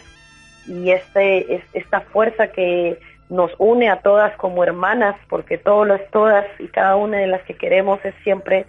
y 0.68 0.90
este, 0.90 1.62
esta 1.72 2.00
fuerza 2.00 2.48
que 2.48 2.98
nos 3.29 3.50
une 3.59 3.88
a 3.88 4.00
todas 4.00 4.37
como 4.37 4.62
hermanas, 4.62 5.16
porque 5.29 5.59
todos 5.59 6.00
todas 6.12 6.46
y 6.59 6.68
cada 6.68 6.96
una 6.96 7.18
de 7.18 7.26
las 7.26 7.42
que 7.42 7.55
queremos 7.55 8.05
es 8.05 8.14
siempre 8.22 8.66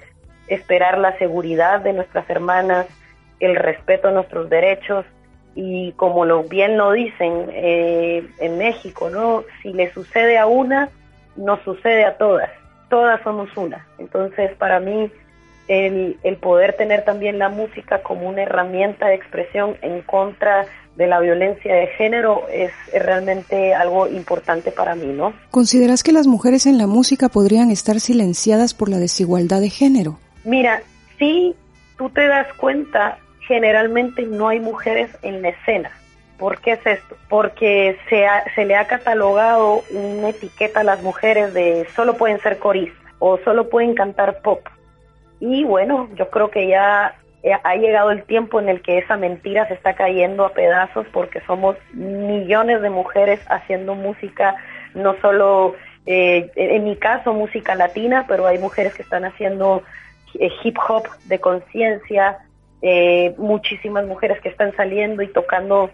esperar 0.48 0.98
la 0.98 1.18
seguridad 1.18 1.82
de 1.82 1.94
nuestras 1.94 2.30
hermanas, 2.30 2.88
el 3.40 3.56
respeto 3.56 4.08
a 4.08 4.12
nuestros 4.12 4.50
derechos 4.50 5.06
y 5.56 5.92
como 5.94 6.26
lo 6.26 6.44
bien 6.44 6.78
lo 6.78 6.92
dicen 6.92 7.48
eh, 7.52 8.28
en 8.40 8.58
México, 8.58 9.10
¿no? 9.10 9.44
Si 9.62 9.74
le 9.74 9.92
sucede 9.92 10.38
a 10.38 10.46
una, 10.46 10.90
nos 11.36 11.62
sucede 11.62 12.06
a 12.06 12.18
todas, 12.18 12.50
todas 12.90 13.22
somos 13.24 13.56
una. 13.58 13.86
Entonces, 13.98 14.56
para 14.56 14.80
mí, 14.80 15.12
el, 15.68 16.18
el 16.24 16.38
poder 16.38 16.74
tener 16.74 17.04
también 17.04 17.40
la 17.40 17.50
música 17.50 18.02
como 18.02 18.30
una 18.30 18.44
herramienta 18.44 19.08
de 19.08 19.16
expresión 19.16 19.78
en 19.82 20.02
contra 20.02 20.66
de 20.98 21.06
la 21.06 21.20
violencia 21.20 21.76
de 21.76 21.88
género 21.88 22.48
es, 22.52 22.72
realmente 22.92 23.74
algo 23.76 24.08
importante 24.08 24.72
para 24.72 24.96
mí, 24.96 25.06
¿no? 25.08 25.34
¿Consideras 25.52 26.04
que 26.04 26.12
las 26.12 26.26
mujeres 26.26 26.66
en 26.66 26.78
la 26.78 26.88
música 26.88 27.30
podrían 27.30 27.70
estar 27.70 28.00
silenciadas 28.00 28.74
por 28.74 28.90
la 28.90 28.98
desigualdad 28.98 29.62
de 29.62 29.70
género? 29.70 30.20
Mira, 30.44 30.82
si 31.20 31.56
tú 31.98 32.10
te 32.10 32.28
das 32.28 32.48
cuenta, 32.56 33.20
generalmente 33.48 34.24
no 34.24 34.48
hay 34.48 34.60
mujeres 34.60 35.12
en 35.22 35.44
la 35.44 35.50
escena. 35.50 35.92
¿Por 36.40 36.60
qué 36.62 36.74
es 36.74 36.86
esto? 36.86 37.16
Porque 37.30 37.98
se, 38.10 38.26
se 38.56 38.66
le 38.66 38.76
ha 38.76 38.88
catalogado 38.88 39.84
una 39.92 40.30
etiqueta 40.30 40.80
a 40.80 40.84
las 40.84 41.02
mujeres 41.04 41.54
de 41.54 41.88
solo 41.96 42.18
pueden 42.18 42.40
ser 42.42 42.58
coristas 42.58 43.12
o 43.20 43.38
solo 43.40 43.70
pueden 43.70 43.94
cantar 43.94 44.42
pop. 44.42 44.62
Y 45.40 45.64
bueno, 45.64 46.10
yo 46.16 46.30
creo 46.30 46.50
que 46.50 46.68
ya 46.68 47.16
ha 47.54 47.76
llegado 47.76 48.12
el 48.12 48.24
tiempo 48.24 48.60
en 48.60 48.70
el 48.70 48.82
que 48.82 48.98
esa 48.98 49.18
mentira 49.18 49.68
se 49.68 49.74
está 49.74 49.94
cayendo 49.94 50.46
a 50.46 50.54
pedazos 50.54 51.06
porque 51.12 51.42
somos 51.42 51.76
millones 51.94 52.82
de 52.82 52.90
mujeres 52.90 53.40
haciendo 53.48 53.96
música, 53.96 54.56
no 54.94 55.16
solo, 55.22 55.76
eh, 56.06 56.52
en 56.56 56.84
mi 56.84 56.96
caso, 56.96 57.34
música 57.34 57.76
latina, 57.76 58.26
pero 58.28 58.48
hay 58.48 58.58
mujeres 58.58 58.94
que 58.94 59.04
están 59.04 59.26
haciendo 59.26 59.84
eh, 60.40 60.50
hip 60.64 60.78
hop 60.88 61.08
de 61.26 61.40
conciencia, 61.40 62.40
eh, 62.82 63.34
muchísimas 63.38 64.06
mujeres 64.06 64.40
que 64.42 64.50
están 64.50 64.76
saliendo 64.76 65.22
y 65.22 65.28
tocando 65.28 65.92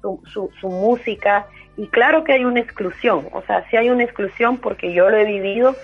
su, 0.00 0.20
su, 0.60 0.68
música. 0.68 1.46
Y 1.76 1.88
claro 1.88 2.24
que 2.24 2.34
hay 2.34 2.44
una 2.44 2.60
exclusión, 2.60 3.26
o 3.32 3.42
sea, 3.42 3.64
sí 3.68 3.76
hay 3.76 3.90
una 3.90 4.04
exclusión 4.04 4.58
porque 4.58 4.92
yo 4.92 5.10
lo 5.10 5.16
he 5.16 5.24
vivido 5.24 5.74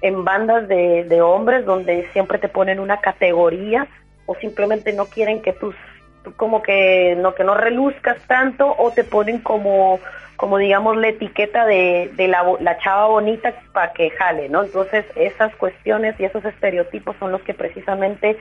en 0.00 0.24
bandas 0.24 0.66
de, 0.66 1.04
de 1.04 1.20
hombres 1.20 1.64
donde 1.64 2.06
siempre 2.12 2.38
te 2.38 2.48
ponen 2.48 2.80
una 2.80 3.00
categoría 3.00 3.86
o 4.26 4.34
simplemente 4.36 4.92
no 4.92 5.06
quieren 5.06 5.40
que 5.40 5.52
tú, 5.52 5.72
como 6.36 6.62
que 6.62 7.16
no 7.16 7.34
que 7.34 7.44
no 7.44 7.54
reluzcas 7.54 8.18
tanto 8.26 8.74
o 8.78 8.90
te 8.90 9.04
ponen 9.04 9.40
como 9.40 10.00
como 10.36 10.58
digamos 10.58 10.96
la 10.98 11.08
etiqueta 11.08 11.64
de, 11.64 12.10
de 12.14 12.28
la, 12.28 12.44
la 12.60 12.76
chava 12.78 13.06
bonita 13.06 13.54
para 13.72 13.92
que 13.92 14.10
jale, 14.10 14.50
¿no? 14.50 14.64
Entonces 14.64 15.06
esas 15.16 15.54
cuestiones 15.56 16.14
y 16.20 16.24
esos 16.24 16.44
estereotipos 16.44 17.16
son 17.18 17.32
los 17.32 17.40
que 17.40 17.54
precisamente 17.54 18.36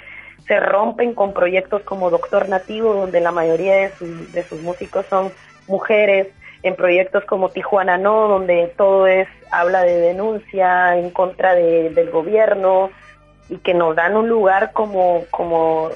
se 0.46 0.60
rompen 0.60 1.14
con 1.14 1.34
proyectos 1.34 1.84
como 1.84 2.10
Doctor 2.10 2.50
Nativo, 2.50 2.94
donde 2.94 3.22
la 3.22 3.32
mayoría 3.32 3.76
de, 3.76 3.90
sus, 3.92 4.34
de 4.34 4.44
sus 4.44 4.62
músicos 4.62 5.06
son 5.10 5.32
mujeres, 5.68 6.28
en 6.64 6.76
proyectos 6.76 7.24
como 7.26 7.50
Tijuana 7.50 7.98
No, 7.98 8.28
donde 8.28 8.74
todo 8.76 9.06
es 9.06 9.28
habla 9.52 9.84
de 9.84 10.00
denuncia 10.00 10.98
en 10.98 11.12
contra 11.12 11.54
de, 11.54 11.92
del 11.92 12.10
gobierno 12.10 12.90
y 13.50 13.58
que 13.58 13.74
nos 13.74 13.96
dan 13.96 14.16
un 14.16 14.30
lugar 14.30 14.72
como, 14.74 15.26
como 15.32 15.92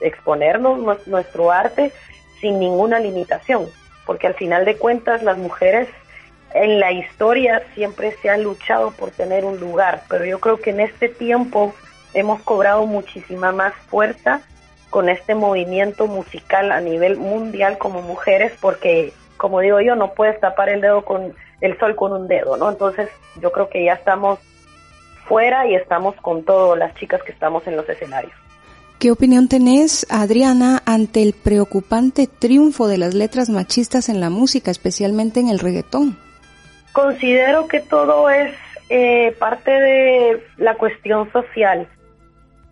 exponernos 0.00 1.06
nuestro 1.06 1.50
arte 1.50 1.92
sin 2.40 2.58
ninguna 2.58 3.00
limitación, 3.00 3.66
porque 4.06 4.26
al 4.26 4.34
final 4.34 4.64
de 4.64 4.76
cuentas 4.76 5.22
las 5.22 5.38
mujeres 5.38 5.88
en 6.54 6.78
la 6.78 6.92
historia 6.92 7.62
siempre 7.74 8.12
se 8.22 8.30
han 8.30 8.44
luchado 8.44 8.92
por 8.92 9.10
tener 9.10 9.44
un 9.44 9.58
lugar, 9.58 10.02
pero 10.08 10.24
yo 10.24 10.38
creo 10.38 10.58
que 10.58 10.70
en 10.70 10.80
este 10.80 11.08
tiempo 11.08 11.74
hemos 12.14 12.40
cobrado 12.42 12.86
muchísima 12.86 13.50
más 13.50 13.74
fuerza 13.88 14.40
con 14.90 15.08
este 15.08 15.34
movimiento 15.34 16.06
musical 16.06 16.70
a 16.70 16.80
nivel 16.80 17.16
mundial 17.16 17.76
como 17.78 18.02
mujeres, 18.02 18.52
porque 18.60 19.12
como 19.36 19.60
digo 19.60 19.80
yo, 19.80 19.96
no 19.96 20.14
puedes 20.14 20.38
tapar 20.38 20.68
el 20.68 20.80
dedo 20.80 21.04
con 21.04 21.34
el 21.60 21.76
sol 21.78 21.96
con 21.96 22.12
un 22.12 22.28
dedo, 22.28 22.56
¿no? 22.56 22.70
Entonces 22.70 23.08
yo 23.40 23.50
creo 23.50 23.68
que 23.68 23.84
ya 23.84 23.94
estamos 23.94 24.38
fuera 25.24 25.66
y 25.66 25.74
estamos 25.74 26.14
con 26.16 26.44
todas 26.44 26.78
las 26.78 26.94
chicas 26.94 27.22
que 27.22 27.32
estamos 27.32 27.66
en 27.66 27.76
los 27.76 27.88
escenarios. 27.88 28.34
¿Qué 28.98 29.10
opinión 29.10 29.48
tenés, 29.48 30.06
Adriana, 30.10 30.82
ante 30.86 31.22
el 31.22 31.34
preocupante 31.34 32.26
triunfo 32.26 32.88
de 32.88 32.96
las 32.96 33.12
letras 33.12 33.50
machistas 33.50 34.08
en 34.08 34.20
la 34.20 34.30
música, 34.30 34.70
especialmente 34.70 35.40
en 35.40 35.48
el 35.48 35.58
reggaetón? 35.58 36.16
Considero 36.92 37.66
que 37.66 37.80
todo 37.80 38.30
es 38.30 38.54
eh, 38.88 39.34
parte 39.38 39.70
de 39.70 40.42
la 40.56 40.76
cuestión 40.76 41.30
social. 41.32 41.88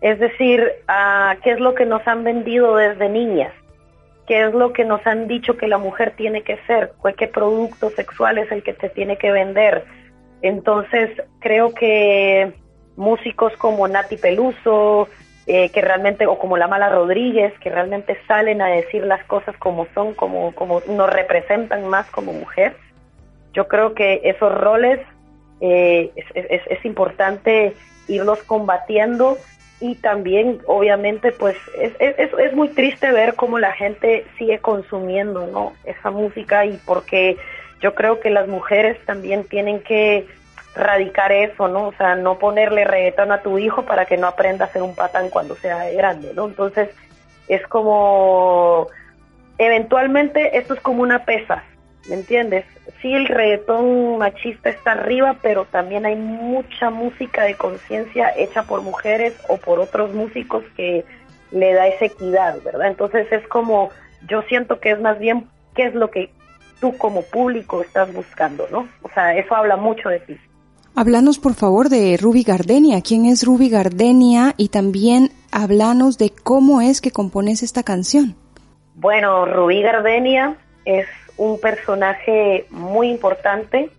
Es 0.01 0.19
decir, 0.19 0.63
uh, 0.89 1.39
¿qué 1.43 1.51
es 1.51 1.59
lo 1.59 1.75
que 1.75 1.85
nos 1.85 2.05
han 2.07 2.23
vendido 2.23 2.75
desde 2.77 3.09
niñas? 3.09 3.53
¿Qué 4.27 4.45
es 4.45 4.53
lo 4.53 4.73
que 4.73 4.85
nos 4.85 5.05
han 5.05 5.27
dicho 5.27 5.57
que 5.57 5.67
la 5.67 5.77
mujer 5.77 6.13
tiene 6.15 6.43
que 6.43 6.57
ser? 6.65 6.93
¿Qué 7.17 7.27
producto 7.27 7.89
sexual 7.91 8.37
es 8.37 8.51
el 8.51 8.63
que 8.63 8.73
te 8.73 8.89
tiene 8.89 9.17
que 9.17 9.31
vender? 9.31 9.85
Entonces, 10.43 11.09
creo 11.39 11.73
que 11.73 12.53
músicos 12.95 13.53
como 13.57 13.87
Nati 13.87 14.17
Peluso, 14.17 15.07
eh, 15.47 15.69
que 15.69 15.81
realmente, 15.81 16.27
o 16.27 16.37
como 16.37 16.57
La 16.57 16.67
Mala 16.67 16.89
Rodríguez, 16.89 17.53
que 17.59 17.69
realmente 17.69 18.17
salen 18.27 18.61
a 18.61 18.67
decir 18.67 19.03
las 19.03 19.23
cosas 19.23 19.57
como 19.57 19.87
son, 19.95 20.13
como, 20.13 20.53
como 20.53 20.81
nos 20.87 21.09
representan 21.09 21.87
más 21.87 22.09
como 22.11 22.33
mujer, 22.33 22.75
yo 23.53 23.67
creo 23.67 23.93
que 23.93 24.21
esos 24.25 24.53
roles 24.53 24.99
eh, 25.61 26.11
es, 26.15 26.85
importante 26.85 27.73
irlos 28.09 28.43
combatiendo 28.43 29.37
y 29.79 29.95
también 29.95 30.59
obviamente 30.65 31.31
pues 31.31 31.55
es, 31.79 31.93
es, 31.99 32.31
es, 32.37 32.53
muy 32.53 32.67
triste 32.69 33.11
ver 33.11 33.35
cómo 33.35 33.59
la 33.59 33.71
gente 33.71 34.25
sigue 34.37 34.59
consumiendo 34.59 35.47
no 35.47 35.73
esa 35.85 36.11
música 36.11 36.65
y 36.65 36.77
porque 36.85 37.37
yo 37.83 37.93
creo 37.93 38.19
que 38.19 38.29
las 38.29 38.47
mujeres 38.47 38.97
también 39.05 39.43
tienen 39.43 39.81
que 39.81 40.25
radicar 40.73 41.31
eso 41.31 41.67
no 41.67 41.89
o 41.89 41.93
sea 41.93 42.15
no 42.15 42.39
ponerle 42.39 42.85
reggaetón 42.85 43.31
a 43.31 43.41
tu 43.41 43.59
hijo 43.59 43.83
para 43.83 44.05
que 44.05 44.17
no 44.17 44.25
aprenda 44.25 44.65
a 44.65 44.71
ser 44.71 44.81
un 44.81 44.95
patán 44.95 45.29
cuando 45.29 45.55
sea 45.57 45.91
grande 45.91 46.31
no 46.33 46.47
entonces 46.47 46.89
es 47.47 47.61
como 47.67 48.87
eventualmente 49.59 50.57
esto 50.57 50.73
es 50.73 50.79
como 50.79 51.03
una 51.03 51.25
pesa 51.25 51.63
¿me 52.09 52.15
entiendes? 52.15 52.65
Sí, 53.01 53.13
el 53.13 53.27
reggaetón 53.27 54.17
machista 54.17 54.69
está 54.69 54.91
arriba, 54.91 55.37
pero 55.41 55.65
también 55.65 56.05
hay 56.05 56.15
mucha 56.15 56.89
música 56.89 57.43
de 57.43 57.55
conciencia 57.55 58.33
hecha 58.35 58.63
por 58.63 58.81
mujeres 58.81 59.33
o 59.47 59.57
por 59.57 59.79
otros 59.79 60.13
músicos 60.13 60.63
que 60.75 61.05
le 61.51 61.73
da 61.73 61.87
esa 61.87 62.05
equidad, 62.05 62.61
¿verdad? 62.63 62.87
Entonces 62.87 63.31
es 63.31 63.47
como, 63.47 63.89
yo 64.27 64.41
siento 64.43 64.79
que 64.79 64.91
es 64.91 64.99
más 64.99 65.19
bien 65.19 65.47
qué 65.75 65.85
es 65.85 65.95
lo 65.95 66.09
que 66.09 66.29
tú 66.83 66.97
como 66.97 67.21
público 67.21 67.81
estás 67.81 68.13
buscando, 68.13 68.67
¿no? 68.69 68.89
O 69.03 69.09
sea, 69.13 69.37
eso 69.37 69.55
habla 69.55 69.77
mucho 69.77 70.09
de 70.09 70.19
ti. 70.19 70.37
Hablanos 70.95 71.39
por 71.39 71.53
favor 71.53 71.87
de 71.87 72.17
Ruby 72.17 72.43
Gardenia. 72.43 72.99
¿Quién 72.99 73.25
es 73.25 73.45
Ruby 73.45 73.69
Gardenia? 73.69 74.53
Y 74.57 74.67
también 74.67 75.29
hablanos 75.49 76.17
de 76.17 76.31
cómo 76.31 76.81
es 76.81 76.99
que 76.99 77.11
compones 77.11 77.63
esta 77.63 77.83
canción. 77.83 78.35
Bueno, 78.95 79.45
Ruby 79.45 79.81
Gardenia 79.81 80.57
es 80.83 81.07
un 81.37 81.57
personaje 81.57 82.67
muy 82.69 83.09
importante, 83.09 83.89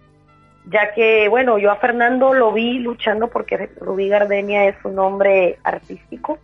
ya 0.70 0.92
que, 0.94 1.26
bueno, 1.30 1.56
yo 1.56 1.70
a 1.70 1.76
Fernando 1.76 2.34
lo 2.34 2.52
vi 2.52 2.80
luchando 2.80 3.28
porque 3.28 3.70
Rubí 3.80 4.10
Gardenia 4.10 4.66
es 4.66 4.76
un 4.84 4.98
hombre 4.98 5.58
artístico. 5.64 6.38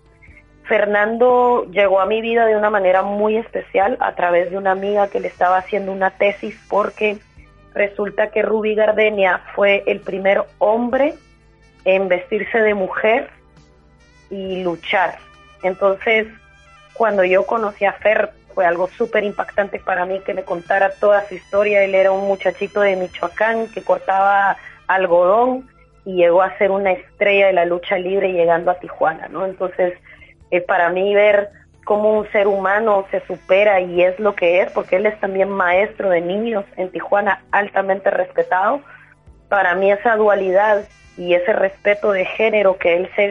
Fernando 0.70 1.66
llegó 1.72 2.00
a 2.00 2.06
mi 2.06 2.20
vida 2.20 2.46
de 2.46 2.54
una 2.54 2.70
manera 2.70 3.02
muy 3.02 3.36
especial 3.36 3.96
a 3.98 4.14
través 4.14 4.52
de 4.52 4.56
una 4.56 4.70
amiga 4.70 5.08
que 5.08 5.18
le 5.18 5.26
estaba 5.26 5.56
haciendo 5.56 5.90
una 5.90 6.10
tesis 6.10 6.56
porque 6.68 7.18
resulta 7.74 8.30
que 8.30 8.42
Ruby 8.42 8.76
Gardenia 8.76 9.42
fue 9.56 9.82
el 9.88 9.98
primer 9.98 10.44
hombre 10.58 11.14
en 11.84 12.06
vestirse 12.06 12.60
de 12.60 12.74
mujer 12.74 13.30
y 14.30 14.62
luchar. 14.62 15.18
Entonces, 15.64 16.28
cuando 16.94 17.24
yo 17.24 17.44
conocí 17.46 17.84
a 17.84 17.94
Fer, 17.94 18.30
fue 18.54 18.64
algo 18.64 18.86
súper 18.96 19.24
impactante 19.24 19.80
para 19.80 20.06
mí 20.06 20.20
que 20.20 20.34
me 20.34 20.44
contara 20.44 20.92
toda 21.00 21.26
su 21.26 21.34
historia. 21.34 21.82
Él 21.82 21.96
era 21.96 22.12
un 22.12 22.28
muchachito 22.28 22.80
de 22.80 22.94
Michoacán 22.94 23.66
que 23.72 23.82
cortaba 23.82 24.56
algodón 24.86 25.68
y 26.04 26.14
llegó 26.14 26.42
a 26.42 26.56
ser 26.58 26.70
una 26.70 26.92
estrella 26.92 27.48
de 27.48 27.54
la 27.54 27.64
lucha 27.64 27.98
libre 27.98 28.32
llegando 28.32 28.70
a 28.70 28.78
Tijuana, 28.78 29.26
¿no? 29.26 29.44
Entonces, 29.44 29.94
eh, 30.50 30.60
para 30.60 30.90
mí 30.90 31.14
ver 31.14 31.50
cómo 31.84 32.18
un 32.18 32.30
ser 32.30 32.46
humano 32.46 33.06
se 33.10 33.20
supera 33.26 33.80
y 33.80 34.02
es 34.02 34.18
lo 34.18 34.34
que 34.34 34.60
es, 34.60 34.70
porque 34.72 34.96
él 34.96 35.06
es 35.06 35.18
también 35.20 35.50
maestro 35.50 36.10
de 36.10 36.20
niños 36.20 36.64
en 36.76 36.90
Tijuana, 36.90 37.42
altamente 37.50 38.10
respetado, 38.10 38.80
para 39.48 39.74
mí 39.74 39.90
esa 39.90 40.16
dualidad 40.16 40.84
y 41.16 41.34
ese 41.34 41.52
respeto 41.52 42.12
de 42.12 42.24
género 42.24 42.78
que 42.78 42.96
él 42.96 43.10
se, 43.16 43.30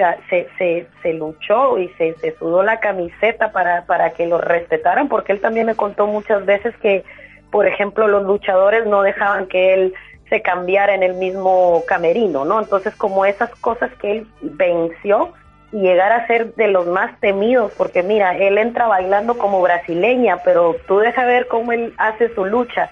se, 0.57 0.87
se, 1.01 1.13
luchó 1.13 1.77
y 1.77 1.87
se, 1.97 2.13
se, 2.15 2.35
sudó 2.37 2.61
la 2.61 2.79
camiseta 2.79 3.51
para, 3.51 3.85
para 3.85 4.11
que 4.11 4.27
lo 4.27 4.37
respetaran, 4.37 5.07
porque 5.07 5.31
él 5.31 5.41
también 5.41 5.65
me 5.65 5.75
contó 5.75 6.05
muchas 6.05 6.45
veces 6.45 6.75
que, 6.77 7.03
por 7.51 7.65
ejemplo, 7.65 8.07
los 8.07 8.23
luchadores 8.23 8.85
no 8.85 9.01
dejaban 9.01 9.47
que 9.47 9.73
él 9.73 9.93
se 10.29 10.41
cambiara 10.41 10.93
en 10.93 11.01
el 11.01 11.15
mismo 11.15 11.83
camerino, 11.87 12.45
¿no? 12.45 12.59
Entonces, 12.59 12.95
como 12.95 13.25
esas 13.25 13.49
cosas 13.55 13.91
que 13.99 14.11
él 14.11 14.27
venció 14.41 15.33
y 15.71 15.81
llegar 15.81 16.11
a 16.11 16.25
ser 16.27 16.55
de 16.55 16.67
los 16.67 16.87
más 16.87 17.19
temidos, 17.19 17.71
porque 17.77 18.01
mira, 18.01 18.35
él 18.35 18.57
entra 18.57 18.87
bailando 18.87 19.37
como 19.37 19.61
brasileña, 19.61 20.37
pero 20.43 20.75
tú 20.87 20.99
deja 20.99 21.25
ver 21.25 21.47
cómo 21.47 21.71
él 21.71 21.93
hace 21.97 22.33
su 22.33 22.45
lucha, 22.45 22.89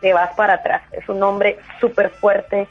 te 0.00 0.12
vas 0.12 0.30
para 0.34 0.54
atrás. 0.54 0.82
Es 0.92 1.08
un 1.08 1.22
hombre 1.22 1.58
súper 1.80 2.10
fuerte, 2.10 2.68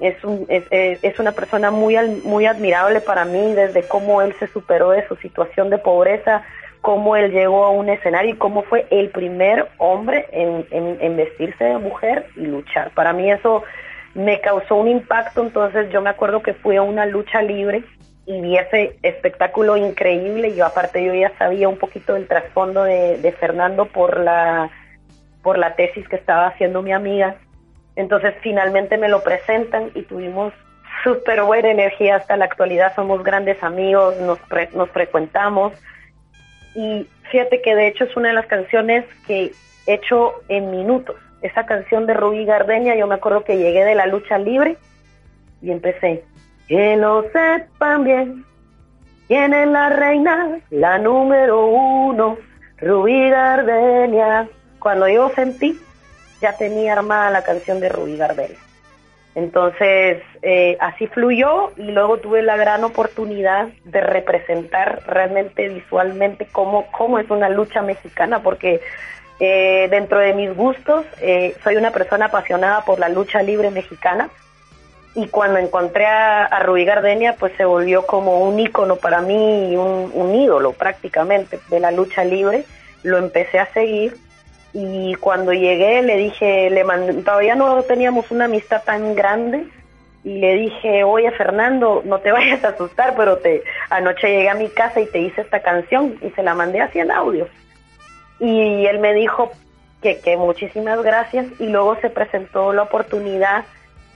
es, 0.00 0.22
un, 0.24 0.46
es, 0.48 0.64
es, 0.70 1.18
una 1.18 1.32
persona 1.32 1.70
muy, 1.70 1.96
muy 2.24 2.46
admirable 2.46 3.00
para 3.00 3.24
mí 3.24 3.52
desde 3.54 3.86
cómo 3.86 4.22
él 4.22 4.34
se 4.38 4.46
superó 4.46 4.90
de 4.90 5.06
su 5.08 5.16
situación 5.16 5.70
de 5.70 5.78
pobreza, 5.78 6.42
cómo 6.80 7.16
él 7.16 7.32
llegó 7.32 7.64
a 7.64 7.70
un 7.70 7.88
escenario 7.88 8.32
y 8.34 8.38
cómo 8.38 8.62
fue 8.62 8.86
el 8.90 9.10
primer 9.10 9.68
hombre 9.78 10.26
en, 10.32 10.66
en, 10.70 11.16
vestirse 11.16 11.64
de 11.64 11.78
mujer 11.78 12.26
y 12.36 12.46
luchar. 12.46 12.90
Para 12.92 13.12
mí 13.12 13.30
eso 13.30 13.62
me 14.14 14.40
causó 14.40 14.76
un 14.76 14.88
impacto, 14.88 15.42
entonces 15.42 15.90
yo 15.90 16.00
me 16.00 16.10
acuerdo 16.10 16.42
que 16.42 16.54
fui 16.54 16.76
a 16.76 16.82
una 16.82 17.04
lucha 17.04 17.42
libre 17.42 17.84
y 18.30 18.40
vi 18.40 18.56
ese 18.56 18.96
espectáculo 19.02 19.76
increíble. 19.76 20.54
Yo 20.54 20.64
aparte 20.64 21.04
yo 21.04 21.14
ya 21.14 21.32
sabía 21.38 21.68
un 21.68 21.78
poquito 21.78 22.14
del 22.14 22.28
trasfondo 22.28 22.84
de, 22.84 23.34
Fernando 23.38 23.86
por 23.86 24.20
la 24.20 24.70
por 25.42 25.56
la 25.58 25.74
tesis 25.74 26.06
que 26.06 26.16
estaba 26.16 26.48
haciendo 26.48 26.82
mi 26.82 26.92
amiga 26.92 27.36
entonces 27.96 28.34
finalmente 28.42 28.96
me 28.98 29.08
lo 29.08 29.22
presentan 29.22 29.90
y 29.94 30.02
tuvimos 30.02 30.52
súper 31.02 31.42
buena 31.42 31.70
energía 31.70 32.16
hasta 32.16 32.36
la 32.36 32.44
actualidad, 32.46 32.94
somos 32.94 33.22
grandes 33.22 33.62
amigos, 33.62 34.18
nos, 34.20 34.38
nos 34.74 34.90
frecuentamos 34.90 35.72
y 36.74 37.06
fíjate 37.30 37.62
que 37.62 37.74
de 37.74 37.88
hecho 37.88 38.04
es 38.04 38.16
una 38.16 38.28
de 38.28 38.34
las 38.34 38.46
canciones 38.46 39.04
que 39.26 39.52
he 39.86 39.94
hecho 39.94 40.34
en 40.48 40.70
minutos. 40.70 41.16
Esa 41.42 41.64
canción 41.64 42.06
de 42.06 42.14
Rubí 42.14 42.44
Gardenia, 42.44 42.96
yo 42.96 43.06
me 43.06 43.14
acuerdo 43.14 43.44
que 43.44 43.56
llegué 43.56 43.84
de 43.84 43.94
la 43.94 44.06
lucha 44.06 44.38
libre 44.38 44.76
y 45.62 45.70
empecé, 45.70 46.24
que 46.70 46.96
lo 46.96 47.24
sepan 47.32 48.04
bien, 48.04 48.44
quién 49.26 49.52
es 49.52 49.66
la 49.66 49.88
reina, 49.88 50.60
la 50.70 50.98
número 50.98 51.66
uno, 51.66 52.38
Rubí 52.78 53.28
Gardenia. 53.28 54.48
Cuando 54.78 55.08
yo 55.08 55.30
sentí 55.30 55.76
ya 56.40 56.56
tenía 56.56 56.92
armada 56.92 57.32
la 57.32 57.42
canción 57.42 57.80
de 57.80 57.88
Rubí 57.88 58.16
Gardel. 58.16 58.56
Entonces, 59.34 60.22
eh, 60.42 60.76
así 60.78 61.08
fluyó 61.08 61.72
y 61.76 61.90
luego 61.90 62.18
tuve 62.18 62.40
la 62.40 62.56
gran 62.56 62.84
oportunidad 62.84 63.66
de 63.84 64.00
representar 64.00 65.02
realmente 65.08 65.68
visualmente 65.70 66.46
cómo, 66.52 66.86
cómo 66.92 67.18
es 67.18 67.28
una 67.30 67.48
lucha 67.48 67.82
mexicana, 67.82 68.44
porque 68.44 68.80
eh, 69.40 69.88
dentro 69.90 70.20
de 70.20 70.34
mis 70.34 70.54
gustos 70.54 71.04
eh, 71.20 71.56
soy 71.64 71.74
una 71.74 71.90
persona 71.90 72.26
apasionada 72.26 72.84
por 72.84 73.00
la 73.00 73.08
lucha 73.08 73.42
libre 73.42 73.72
mexicana 73.72 74.30
y 75.14 75.26
cuando 75.28 75.58
encontré 75.58 76.06
a, 76.06 76.60
Rubí 76.60 76.84
Gardenia, 76.84 77.34
pues 77.38 77.52
se 77.56 77.64
volvió 77.64 78.06
como 78.06 78.42
un 78.42 78.60
ícono 78.60 78.96
para 78.96 79.20
mí, 79.20 79.76
un, 79.76 80.10
un 80.14 80.34
ídolo 80.34 80.72
prácticamente 80.72 81.58
de 81.68 81.80
la 81.80 81.90
lucha 81.90 82.24
libre. 82.24 82.64
Lo 83.02 83.18
empecé 83.18 83.58
a 83.58 83.72
seguir 83.72 84.16
y 84.72 85.14
cuando 85.16 85.52
llegué 85.52 86.02
le 86.02 86.16
dije, 86.16 86.70
le 86.70 86.84
todavía 87.24 87.56
no 87.56 87.82
teníamos 87.82 88.30
una 88.30 88.44
amistad 88.44 88.82
tan 88.84 89.16
grande 89.16 89.66
y 90.22 90.38
le 90.38 90.54
dije, 90.54 91.02
oye 91.02 91.30
Fernando, 91.32 92.02
no 92.04 92.20
te 92.20 92.30
vayas 92.32 92.62
a 92.62 92.68
asustar, 92.68 93.14
pero 93.16 93.38
te 93.38 93.64
anoche 93.88 94.28
llegué 94.28 94.48
a 94.48 94.54
mi 94.54 94.68
casa 94.68 95.00
y 95.00 95.06
te 95.06 95.18
hice 95.18 95.40
esta 95.40 95.60
canción 95.60 96.18
y 96.22 96.30
se 96.30 96.42
la 96.42 96.54
mandé 96.54 96.80
así 96.80 97.00
en 97.00 97.10
audio. 97.10 97.48
Y 98.38 98.86
él 98.86 99.00
me 99.00 99.12
dijo 99.12 99.50
que, 100.02 100.20
que 100.20 100.36
muchísimas 100.36 101.02
gracias 101.02 101.46
y 101.58 101.66
luego 101.66 101.96
se 101.96 102.10
presentó 102.10 102.72
la 102.72 102.82
oportunidad 102.82 103.64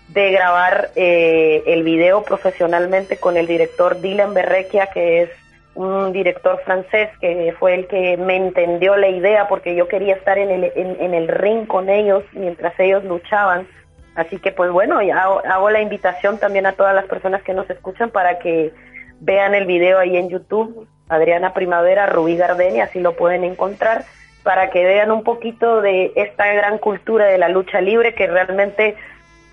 de 0.09 0.30
grabar 0.30 0.90
eh, 0.96 1.62
el 1.66 1.82
video 1.82 2.22
profesionalmente 2.22 3.16
con 3.16 3.36
el 3.36 3.46
director 3.46 4.00
Dylan 4.00 4.34
Berrequia, 4.34 4.88
que 4.88 5.22
es 5.22 5.30
un 5.74 6.12
director 6.12 6.61
francés 6.64 7.11
que 7.20 7.55
fue 7.59 7.74
el 7.74 7.86
que 7.88 8.16
me 8.16 8.36
entendió 8.36 8.96
la 8.96 9.09
idea 9.09 9.48
porque 9.48 9.74
yo 9.74 9.88
quería 9.88 10.14
estar 10.14 10.38
en 10.38 10.50
el, 10.50 10.72
en, 10.76 11.14
el 11.14 11.28
ring 11.28 11.66
con 11.66 11.88
ellos 11.88 12.22
mientras 12.32 12.78
ellos 12.78 13.05
luchaban. 13.05 13.66
Así 14.14 14.38
que 14.38 14.52
pues 14.52 14.70
bueno, 14.70 15.00
hago, 15.00 15.70
la 15.70 15.80
invitación 15.80 16.38
también 16.38 16.66
a 16.66 16.72
todas 16.72 16.94
las 16.94 17.07
personas 17.07 17.42
que 17.42 17.55
nos 17.55 17.68
escuchan 17.68 18.11
para 18.11 18.38
que 18.38 18.72
vean 19.18 19.55
el 19.55 19.66
video 19.66 19.98
ahí 19.98 20.16
en 20.16 20.28
YouTube, 20.28 20.86
Adriana 21.09 21.52
Primavera, 21.55 22.07
Rubí 22.07 22.36
Gardenia, 22.36 22.84
así 22.84 23.00
lo 23.00 23.16
pueden 23.16 23.42
encontrar, 23.42 24.05
para 24.44 24.70
que 24.70 24.84
vean 24.84 25.11
un 25.11 25.24
poquito 25.24 25.80
de 25.80 26.12
esta 26.14 26.46
gran 26.52 26.78
cultura 26.78 27.24
de 27.24 27.38
la 27.38 27.48
lucha 27.48 27.80
libre 27.80 28.14
que 28.14 28.28
realmente 28.28 28.94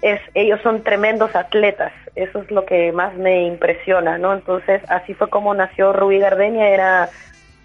es, 0.01 0.19
ellos 0.33 0.59
son 0.61 0.83
tremendos 0.83 1.35
atletas, 1.35 1.91
eso 2.15 2.41
es 2.41 2.51
lo 2.51 2.65
que 2.65 2.91
más 2.91 3.15
me 3.15 3.45
impresiona, 3.45 4.17
¿no? 4.17 4.33
Entonces, 4.33 4.81
así 4.89 5.13
fue 5.13 5.29
como 5.29 5.53
nació 5.53 5.93
Rubí 5.93 6.19
Gardenia, 6.19 6.69
era 6.69 7.09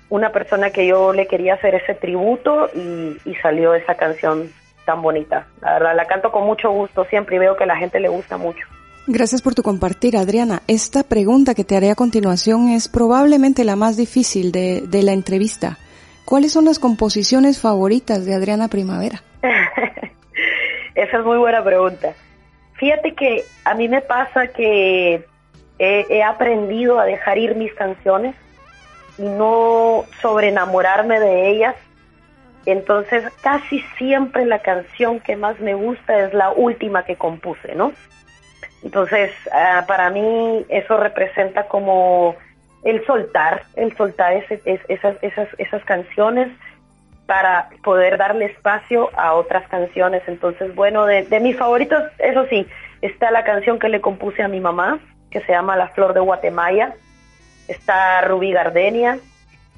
una 0.09 0.31
persona 0.31 0.71
que 0.71 0.87
yo 0.87 1.13
le 1.13 1.27
quería 1.27 1.55
hacer 1.55 1.75
ese 1.75 1.95
tributo 1.95 2.71
y, 2.75 3.17
y, 3.25 3.35
salió 3.37 3.75
esa 3.75 3.97
canción 3.97 4.51
tan 4.85 5.03
bonita. 5.03 5.47
La 5.61 5.75
verdad, 5.75 5.97
la 5.97 6.07
canto 6.07 6.31
con 6.31 6.45
mucho 6.47 6.71
gusto 6.71 7.05
siempre 7.07 7.37
y 7.37 7.39
veo 7.41 7.57
que 7.57 7.65
a 7.65 7.67
la 7.67 7.77
gente 7.77 7.99
le 7.99 8.09
gusta 8.09 8.37
mucho. 8.37 8.67
Gracias 9.09 9.43
por 9.43 9.55
tu 9.55 9.63
compartir, 9.63 10.17
Adriana. 10.17 10.63
Esta 10.69 11.03
pregunta 11.03 11.55
que 11.55 11.65
te 11.65 11.77
haré 11.77 11.91
a 11.91 11.95
continuación 11.95 12.69
es 12.69 12.89
probablemente 12.89 13.65
la 13.65 13.77
más 13.77 13.97
difícil 13.97 14.53
de, 14.53 14.83
de 14.87 15.03
la 15.03 15.13
entrevista. 15.13 15.79
¿Cuáles 16.25 16.53
son 16.53 16.65
las 16.65 16.79
composiciones 16.79 17.61
favoritas 17.61 18.27
de 18.27 18.35
Adriana 18.35 18.69
Primavera? 18.69 19.23
Esa 20.95 21.19
es 21.19 21.25
muy 21.25 21.39
buena 21.39 21.63
pregunta. 21.63 22.15
Fíjate 22.77 23.15
que 23.15 23.45
a 23.65 23.75
mí 23.75 23.89
me 23.89 24.03
pasa 24.03 24.49
que 24.49 25.25
he, 25.79 26.23
aprendido 26.23 26.99
a 26.99 27.05
dejar 27.05 27.39
ir 27.39 27.55
mis 27.55 27.73
canciones 27.75 28.35
y 29.19 29.23
no 29.23 30.05
sobreenamorarme 30.21 31.19
de 31.21 31.49
ellas. 31.49 31.75
Entonces, 32.67 33.25
casi 33.43 33.81
siempre 33.97 34.45
la 34.45 34.59
canción 34.59 35.21
que 35.21 35.37
más 35.37 35.59
me 35.61 35.75
gusta 35.75 36.27
es 36.27 36.35
la 36.35 36.51
última 36.51 37.05
que 37.05 37.17
compuse, 37.17 37.75
¿no? 37.75 37.93
Entonces, 38.83 39.31
ah, 39.53 39.85
para 39.87 40.11
mí 40.11 40.67
eso 40.69 40.97
representa 40.97 41.69
como 41.69 42.35
el 42.85 43.05
soltar, 43.07 43.63
el 43.75 43.97
soltar 43.97 44.33
esas, 44.35 44.61
esas, 44.89 45.49
esas 45.59 45.85
canciones 45.85 46.49
para 47.27 47.69
poder 47.83 48.19
darle 48.19 48.47
espacio 48.47 49.11
a 49.17 49.35
otras 49.35 49.69
canciones. 49.69 50.23
Entonces, 50.27 50.75
bueno, 50.75 51.07
de, 51.07 51.41
mis 51.41 51.57
favoritos, 51.57 52.03
eso 52.19 52.47
sí, 52.47 52.67
está 53.03 53.31
la 53.31 53.45
canción 53.45 53.79
que 53.79 53.89
le 53.89 54.01
compuse 54.01 54.43
a 54.43 54.49
mi 54.49 54.61
mamá, 54.61 55.01
que 55.31 55.41
se 55.41 55.53
llama 55.53 55.77
La 55.77 55.89
Flor 55.89 56.15
de 56.15 56.21
Guatemala, 56.21 56.95
está 57.69 58.21
Rubí 58.23 58.53
Gardenia, 58.53 59.19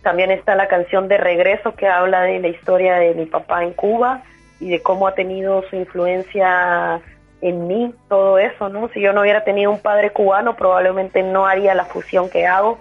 también 0.03 0.31
está 0.31 0.55
la 0.55 0.69
canción 0.69 1.09
de 1.09 1.17
Regreso 1.17 1.75
que 1.75 1.89
habla 1.89 2.23
de 2.23 2.39
la 2.39 2.49
historia 2.49 2.97
de 2.97 3.15
mi 3.15 3.27
papá 3.27 3.65
en 3.65 3.73
Cuba 3.73 4.23
y 4.61 4.69
de 4.69 4.81
cómo 4.83 5.09
ha 5.09 5.15
tenido 5.15 5.63
su 5.71 5.77
influencia 5.77 7.01
en 7.41 7.67
mí, 7.67 7.95
todo 8.09 8.39
eso, 8.39 8.69
¿no? 8.69 8.89
Si 8.89 9.01
yo 9.01 9.13
no 9.13 9.23
hubiera 9.23 9.45
tenido 9.45 9.71
un 9.71 9.81
padre 9.81 10.11
cubano, 10.11 10.57
probablemente 10.57 11.23
no 11.23 11.47
haría 11.47 11.75
la 11.75 11.85
fusión 11.85 12.29
que 12.29 12.47
hago 12.47 12.79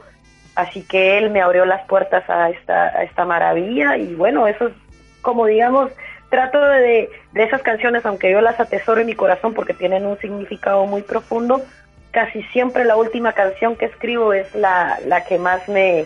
Así 0.58 0.82
que 0.82 1.18
él 1.20 1.30
me 1.30 1.41
abrió 1.41 1.66
las 1.66 1.86
puertas 1.88 2.28
a 2.30 2.49
esta, 2.49 2.88
a 2.88 3.03
esta 3.03 3.26
maravilla 3.26 3.95
y 3.95 4.16
bueno, 4.16 4.47
eso 4.47 4.68
es 4.68 4.74
como 5.22 5.45
digamos, 5.45 5.91
trato 6.30 6.60
de, 6.60 7.10
de 7.34 7.43
esas 7.43 7.62
canciones, 7.62 8.05
aunque 8.05 8.32
yo 8.32 8.41
las 8.41 8.60
atesoro 8.60 9.01
en 9.01 9.08
mi 9.08 9.16
corazón 9.16 9.53
porque 9.53 9.74
tienen 9.74 10.05
un 10.05 10.18
significado 10.18 10.86
muy 10.86 11.03
profundo, 11.03 11.62
casi 12.12 12.41
siempre 12.53 12.86
la 12.86 12.95
última 12.95 13.34
canción 13.34 13.76
que 13.76 13.86
escribo 13.86 14.34
es 14.34 14.53
la, 14.55 14.97
la 15.05 15.24
que 15.26 15.38
más 15.38 15.68
me, 15.70 16.05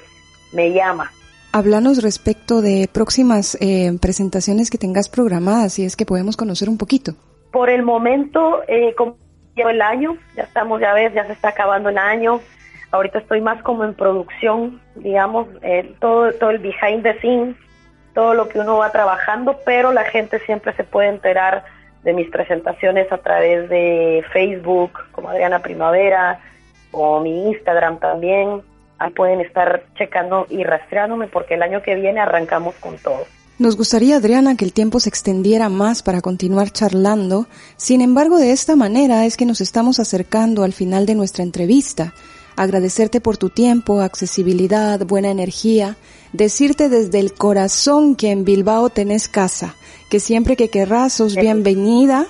me 0.53 0.73
llama. 0.73 1.11
Háblanos 1.53 2.01
respecto 2.03 2.61
de 2.61 2.89
próximas 2.91 3.57
eh, 3.61 3.91
presentaciones 4.01 4.69
que 4.69 4.77
tengas 4.77 5.07
programadas, 5.09 5.73
si 5.73 5.85
es 5.85 5.95
que 5.95 6.05
podemos 6.05 6.35
conocer 6.35 6.67
un 6.69 6.77
poquito. 6.77 7.13
por 7.51 7.69
el 7.69 7.83
momento, 7.83 8.61
eh, 8.67 8.93
como 8.95 9.17
llevo 9.55 9.69
el 9.69 9.81
año, 9.81 10.17
ya 10.35 10.43
estamos, 10.43 10.79
ya 10.79 10.93
ves, 10.93 11.13
ya 11.13 11.25
se 11.25 11.33
está 11.33 11.49
acabando 11.49 11.89
el 11.89 11.97
año. 11.97 12.39
Ahorita 12.91 13.19
estoy 13.19 13.41
más 13.41 13.61
como 13.63 13.85
en 13.85 13.93
producción, 13.93 14.81
digamos, 14.95 15.47
eh, 15.61 15.95
todo, 15.99 16.31
todo 16.33 16.49
el 16.49 16.59
behind 16.59 17.03
the 17.03 17.17
scenes, 17.19 17.55
todo 18.13 18.33
lo 18.33 18.49
que 18.49 18.59
uno 18.59 18.77
va 18.77 18.91
trabajando, 18.91 19.57
pero 19.65 19.93
la 19.93 20.03
gente 20.03 20.39
siempre 20.39 20.73
se 20.73 20.83
puede 20.83 21.09
enterar 21.09 21.63
de 22.03 22.13
mis 22.13 22.29
presentaciones 22.29 23.11
a 23.11 23.17
través 23.19 23.69
de 23.69 24.23
Facebook, 24.33 24.91
como 25.11 25.29
Adriana 25.29 25.59
Primavera, 25.59 26.39
o 26.91 27.19
mi 27.21 27.49
Instagram 27.49 27.99
también. 27.99 28.61
Ahí 28.97 29.11
pueden 29.11 29.41
estar 29.41 29.83
checando 29.95 30.45
y 30.49 30.63
rastreándome 30.63 31.27
porque 31.27 31.55
el 31.55 31.63
año 31.63 31.81
que 31.81 31.95
viene 31.95 32.19
arrancamos 32.19 32.75
con 32.75 32.97
todo. 32.97 33.25
Nos 33.57 33.77
gustaría, 33.77 34.17
Adriana, 34.17 34.57
que 34.57 34.65
el 34.65 34.73
tiempo 34.73 34.99
se 34.99 35.09
extendiera 35.09 35.69
más 35.69 36.01
para 36.01 36.21
continuar 36.21 36.71
charlando. 36.71 37.45
Sin 37.77 38.01
embargo, 38.01 38.37
de 38.37 38.51
esta 38.51 38.75
manera 38.75 39.25
es 39.25 39.37
que 39.37 39.45
nos 39.45 39.61
estamos 39.61 39.99
acercando 39.99 40.63
al 40.63 40.73
final 40.73 41.05
de 41.05 41.15
nuestra 41.15 41.43
entrevista. 41.43 42.13
Agradecerte 42.61 43.21
por 43.21 43.37
tu 43.37 43.49
tiempo, 43.49 44.01
accesibilidad, 44.01 44.99
buena 44.99 45.31
energía. 45.31 45.95
Decirte 46.31 46.89
desde 46.89 47.19
el 47.19 47.33
corazón 47.33 48.15
que 48.15 48.29
en 48.29 48.45
Bilbao 48.45 48.91
tenés 48.91 49.27
casa, 49.27 49.73
que 50.11 50.19
siempre 50.19 50.55
que 50.55 50.69
querrás 50.69 51.13
sos 51.13 51.35
bienvenida 51.35 52.27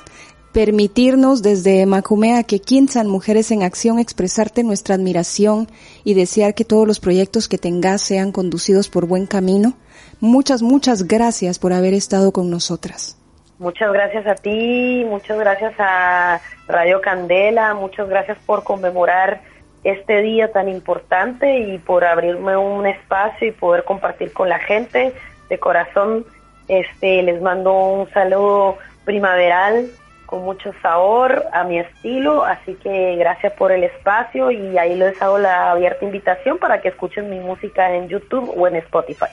permitirnos 0.53 1.41
desde 1.41 1.85
Macumea 1.85 2.43
que 2.43 2.59
Quinzan 2.59 3.07
Mujeres 3.07 3.51
en 3.51 3.61
Acción 3.61 3.99
expresarte 3.99 4.63
nuestra 4.63 4.95
admiración 4.95 5.67
y 6.05 6.13
desear 6.13 6.53
que 6.53 6.63
todos 6.63 6.87
los 6.87 7.01
proyectos 7.01 7.49
que 7.49 7.57
tengas 7.57 8.01
sean 8.01 8.31
conducidos 8.31 8.87
por 8.87 9.07
buen 9.07 9.25
camino. 9.25 9.73
Muchas, 10.21 10.61
muchas 10.61 11.09
gracias 11.09 11.59
por 11.59 11.73
haber 11.73 11.93
estado 11.93 12.31
con 12.31 12.49
nosotras. 12.49 13.17
Muchas 13.59 13.91
gracias 13.91 14.25
a 14.25 14.35
ti, 14.35 15.03
muchas 15.09 15.37
gracias 15.37 15.73
a 15.77 16.39
Radio 16.69 17.01
Candela, 17.01 17.73
muchas 17.73 18.07
gracias 18.07 18.37
por 18.45 18.63
conmemorar 18.63 19.51
este 19.83 20.21
día 20.21 20.51
tan 20.51 20.69
importante 20.69 21.59
y 21.59 21.77
por 21.79 22.05
abrirme 22.05 22.55
un 22.57 22.85
espacio 22.85 23.47
y 23.47 23.51
poder 23.51 23.83
compartir 23.83 24.31
con 24.31 24.49
la 24.49 24.59
gente. 24.59 25.13
De 25.49 25.59
corazón, 25.59 26.25
este, 26.67 27.21
les 27.23 27.41
mando 27.41 27.73
un 27.73 28.09
saludo 28.11 28.77
primaveral 29.05 29.89
con 30.31 30.43
mucho 30.43 30.71
sabor 30.81 31.43
a 31.51 31.65
mi 31.65 31.77
estilo, 31.77 32.45
así 32.45 32.75
que 32.75 33.17
gracias 33.17 33.51
por 33.53 33.73
el 33.73 33.83
espacio 33.83 34.49
y 34.49 34.77
ahí 34.77 34.95
les 34.95 35.21
hago 35.21 35.37
la 35.37 35.71
abierta 35.71 36.05
invitación 36.05 36.57
para 36.57 36.79
que 36.79 36.87
escuchen 36.87 37.29
mi 37.29 37.39
música 37.39 37.93
en 37.93 38.07
YouTube 38.07 38.49
o 38.55 38.65
en 38.65 38.77
Spotify. 38.77 39.25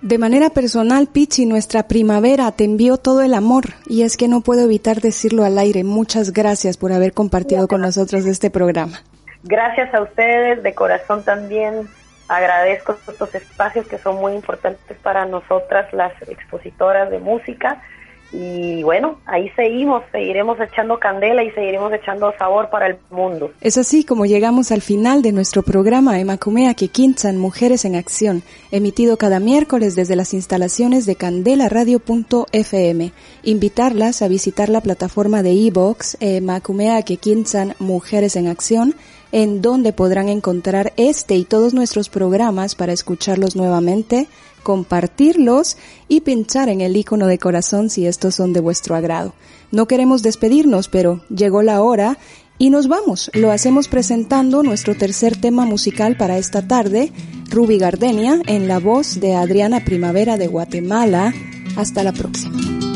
De 0.00 0.16
manera 0.16 0.50
personal, 0.50 1.08
Pichi, 1.08 1.44
nuestra 1.44 1.88
primavera 1.88 2.52
te 2.52 2.62
envió 2.62 2.98
todo 2.98 3.22
el 3.22 3.34
amor 3.34 3.64
y 3.88 4.02
es 4.02 4.16
que 4.16 4.28
no 4.28 4.42
puedo 4.42 4.60
evitar 4.62 5.00
decirlo 5.00 5.44
al 5.44 5.58
aire. 5.58 5.82
Muchas 5.82 6.32
gracias 6.32 6.76
por 6.76 6.92
haber 6.92 7.12
compartido 7.12 7.66
con 7.66 7.80
nosotros 7.80 8.24
este 8.24 8.48
programa. 8.48 9.02
Gracias 9.44 9.92
a 9.94 10.02
ustedes, 10.02 10.62
de 10.62 10.74
corazón 10.74 11.24
también 11.24 11.88
agradezco 12.28 12.96
estos 13.08 13.34
espacios 13.34 13.86
que 13.86 13.98
son 13.98 14.16
muy 14.16 14.34
importantes 14.34 14.96
para 15.02 15.24
nosotras 15.24 15.92
las 15.92 16.12
expositoras 16.28 17.10
de 17.10 17.18
música 17.18 17.82
y 18.30 18.82
bueno, 18.82 19.20
ahí 19.24 19.48
seguimos, 19.56 20.02
seguiremos 20.12 20.60
echando 20.60 20.98
candela 20.98 21.42
y 21.42 21.50
seguiremos 21.52 21.90
echando 21.94 22.30
sabor 22.38 22.68
para 22.68 22.88
el 22.88 22.98
mundo. 23.10 23.52
Es 23.62 23.78
así 23.78 24.04
como 24.04 24.26
llegamos 24.26 24.70
al 24.70 24.82
final 24.82 25.22
de 25.22 25.32
nuestro 25.32 25.62
programa 25.62 26.20
Emacumea 26.20 26.74
Quintan 26.74 27.38
Mujeres 27.38 27.86
en 27.86 27.96
Acción, 27.96 28.42
emitido 28.70 29.16
cada 29.16 29.40
miércoles 29.40 29.96
desde 29.96 30.14
las 30.14 30.34
instalaciones 30.34 31.06
de 31.06 31.16
candelaradio.fm. 31.16 33.12
Invitarlas 33.44 34.20
a 34.20 34.28
visitar 34.28 34.68
la 34.68 34.82
plataforma 34.82 35.42
de 35.42 35.52
e-box 35.52 36.18
Emacumea 36.20 37.00
Quintan 37.00 37.76
Mujeres 37.78 38.36
en 38.36 38.48
Acción, 38.48 38.94
en 39.32 39.62
donde 39.62 39.92
podrán 39.92 40.28
encontrar 40.28 40.92
este 40.96 41.36
y 41.36 41.44
todos 41.44 41.74
nuestros 41.74 42.08
programas 42.08 42.74
para 42.74 42.92
escucharlos 42.92 43.56
nuevamente 43.56 44.28
compartirlos 44.68 45.78
y 46.08 46.20
pinchar 46.20 46.68
en 46.68 46.82
el 46.82 46.94
icono 46.94 47.26
de 47.26 47.38
corazón 47.38 47.88
si 47.88 48.06
estos 48.06 48.34
son 48.34 48.52
de 48.52 48.60
vuestro 48.60 48.96
agrado. 48.96 49.32
No 49.70 49.86
queremos 49.86 50.22
despedirnos, 50.22 50.88
pero 50.88 51.22
llegó 51.34 51.62
la 51.62 51.82
hora 51.82 52.18
y 52.58 52.70
nos 52.70 52.88
vamos. 52.88 53.30
Lo 53.34 53.50
hacemos 53.50 53.88
presentando 53.88 54.62
nuestro 54.62 54.94
tercer 54.94 55.40
tema 55.40 55.64
musical 55.64 56.16
para 56.16 56.36
esta 56.36 56.66
tarde, 56.66 57.12
Ruby 57.50 57.78
Gardenia, 57.78 58.40
en 58.46 58.68
la 58.68 58.78
voz 58.78 59.20
de 59.20 59.36
Adriana 59.36 59.84
Primavera 59.84 60.36
de 60.36 60.48
Guatemala. 60.48 61.32
Hasta 61.76 62.02
la 62.02 62.12
próxima. 62.12 62.87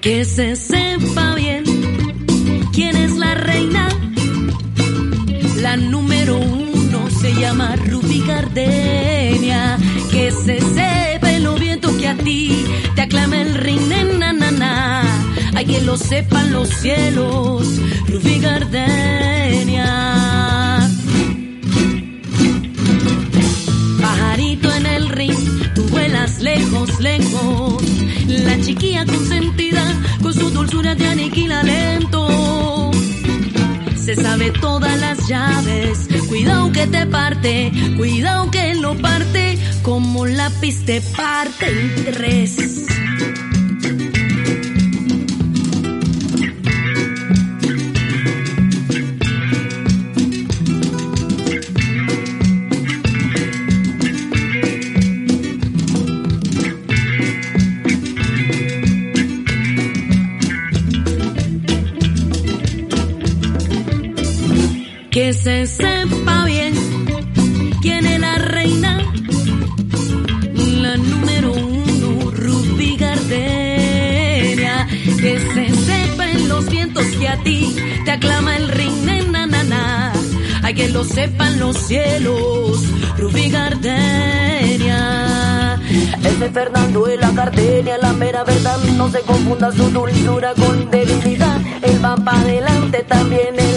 Que 0.00 0.24
se 0.24 0.56
sepa 0.56 1.34
bien 1.34 1.64
quién 2.72 2.96
es 2.96 3.16
la 3.16 3.34
reina. 3.34 3.88
La 5.56 5.76
número 5.76 6.38
uno 6.38 7.10
se 7.10 7.34
llama 7.34 7.76
Ruby 7.76 8.22
Gardenia. 8.26 9.76
Que 10.10 10.30
se 10.32 10.58
sepa 10.60 11.30
lo 11.40 11.54
viento 11.56 11.96
que 11.98 12.08
a 12.08 12.16
ti 12.16 12.64
te 12.94 13.02
aclama 13.02 13.40
el 13.40 13.54
reina 13.54 14.04
na, 14.04 14.32
na, 14.32 14.50
na. 14.50 15.02
Hay 15.54 15.64
que 15.66 15.80
lo 15.82 15.96
sepan 15.96 16.52
los 16.52 16.68
cielos, 16.68 17.66
Ruby 18.08 18.38
Gardenia. 18.38 19.86
Pajarito 24.00 24.72
en 24.74 24.86
el 24.86 25.08
ring, 25.08 25.38
tú 25.74 25.82
vuelas 25.88 26.40
lejos, 26.40 27.00
lejos. 27.00 27.82
La 28.28 28.60
chiquilla 28.60 29.04
consentida 29.04 29.69
dulzura 30.70 30.94
te 30.94 31.06
aniquila 31.06 31.62
lento. 31.62 32.90
Se 33.96 34.14
sabe 34.14 34.52
todas 34.52 34.98
las 35.00 35.28
llaves, 35.28 36.08
cuidado 36.28 36.70
que 36.72 36.86
te 36.86 37.06
parte, 37.06 37.72
cuidado 37.96 38.50
que 38.50 38.74
lo 38.76 38.96
parte, 38.96 39.58
como 39.82 40.26
lápiz 40.26 40.84
te 40.84 41.00
parte 41.00 41.66
en 41.68 42.12
tres. 42.12 42.86
Se 65.42 65.66
sepa 65.66 66.44
bien 66.44 66.74
quién 67.80 68.06
es 68.06 68.20
la 68.20 68.34
reina, 68.36 68.98
la 70.82 70.96
número 70.98 71.52
uno, 71.52 72.30
Ruby 72.30 72.96
Gardenia. 72.96 74.86
Que 75.18 75.38
se 75.38 75.74
sepa 75.74 76.30
en 76.30 76.48
los 76.48 76.68
vientos 76.68 77.06
que 77.06 77.28
a 77.28 77.36
ti 77.42 77.76
te 78.04 78.10
aclama 78.10 78.56
el 78.56 78.68
reina, 78.68 79.22
na, 79.30 79.46
na, 79.46 79.62
na. 79.64 80.12
Hay 80.62 80.74
que 80.74 80.88
lo 80.88 81.04
sepan 81.04 81.58
los 81.58 81.76
cielos, 81.76 82.82
Ruby 83.16 83.48
Gardenia. 83.48 85.00
Ese 86.22 86.50
Fernando 86.50 87.06
de 87.06 87.16
la 87.16 87.30
Gardenia, 87.30 87.96
la 87.98 88.12
mera 88.12 88.44
verdad, 88.44 88.78
no 88.96 89.10
se 89.10 89.20
confunda 89.20 89.72
su 89.72 89.90
dulzura 89.90 90.52
con 90.54 90.90
debilidad. 90.90 91.58
Él 91.82 92.04
va 92.04 92.14
para 92.16 92.40
adelante, 92.40 93.04
también 93.08 93.58
es 93.58 93.69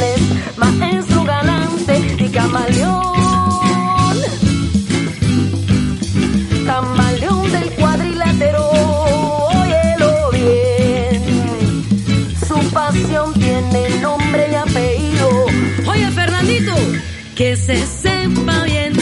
que 17.43 17.57
se 17.57 17.85
sepa 17.85 18.63
bien 18.63 18.93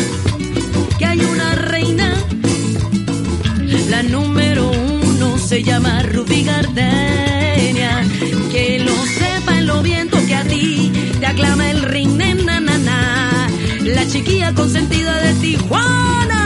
que 0.98 1.06
hay 1.06 1.20
una 1.20 1.54
reina. 1.54 2.12
La 3.88 4.02
número 4.02 4.72
uno 4.72 5.38
se 5.38 5.62
llama 5.62 6.02
Ruby 6.02 6.44
Gardenia. 6.44 8.04
Que 8.52 8.80
lo 8.80 8.96
sepa 9.20 9.60
en 9.60 9.68
lo 9.68 9.84
viento 9.84 10.18
que 10.26 10.34
a 10.34 10.44
ti 10.44 10.92
te 11.20 11.26
aclama 11.28 11.70
el 11.70 11.84
ring, 11.84 12.18
na, 12.18 12.60
na, 12.60 12.78
na. 12.80 13.48
La 13.84 14.08
chiquilla 14.08 14.56
consentida 14.56 15.22
de 15.22 15.34
Tijuana. 15.36 16.41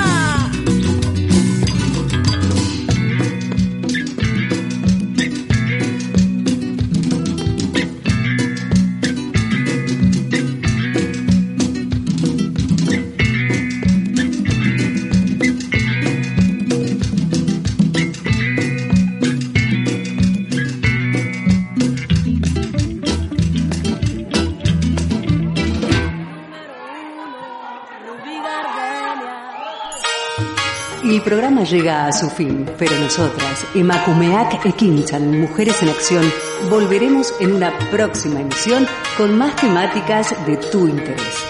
Llega 31.65 32.07
a 32.07 32.11
su 32.11 32.29
fin, 32.29 32.69
pero 32.77 32.95
nosotras, 32.99 33.65
Emakumeak 33.73 34.63
Ekinchan, 34.65 35.39
Mujeres 35.41 35.81
en 35.81 35.89
Acción, 35.89 36.23
volveremos 36.69 37.33
en 37.39 37.53
una 37.53 37.71
próxima 37.91 38.41
emisión 38.41 38.85
con 39.17 39.35
más 39.37 39.55
temáticas 39.55 40.35
de 40.45 40.57
tu 40.57 40.87
interés. 40.87 41.45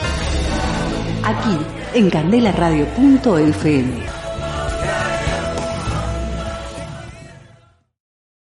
Aquí, 1.24 1.58
en 1.94 2.10
candelaradio.fm. 2.10 4.15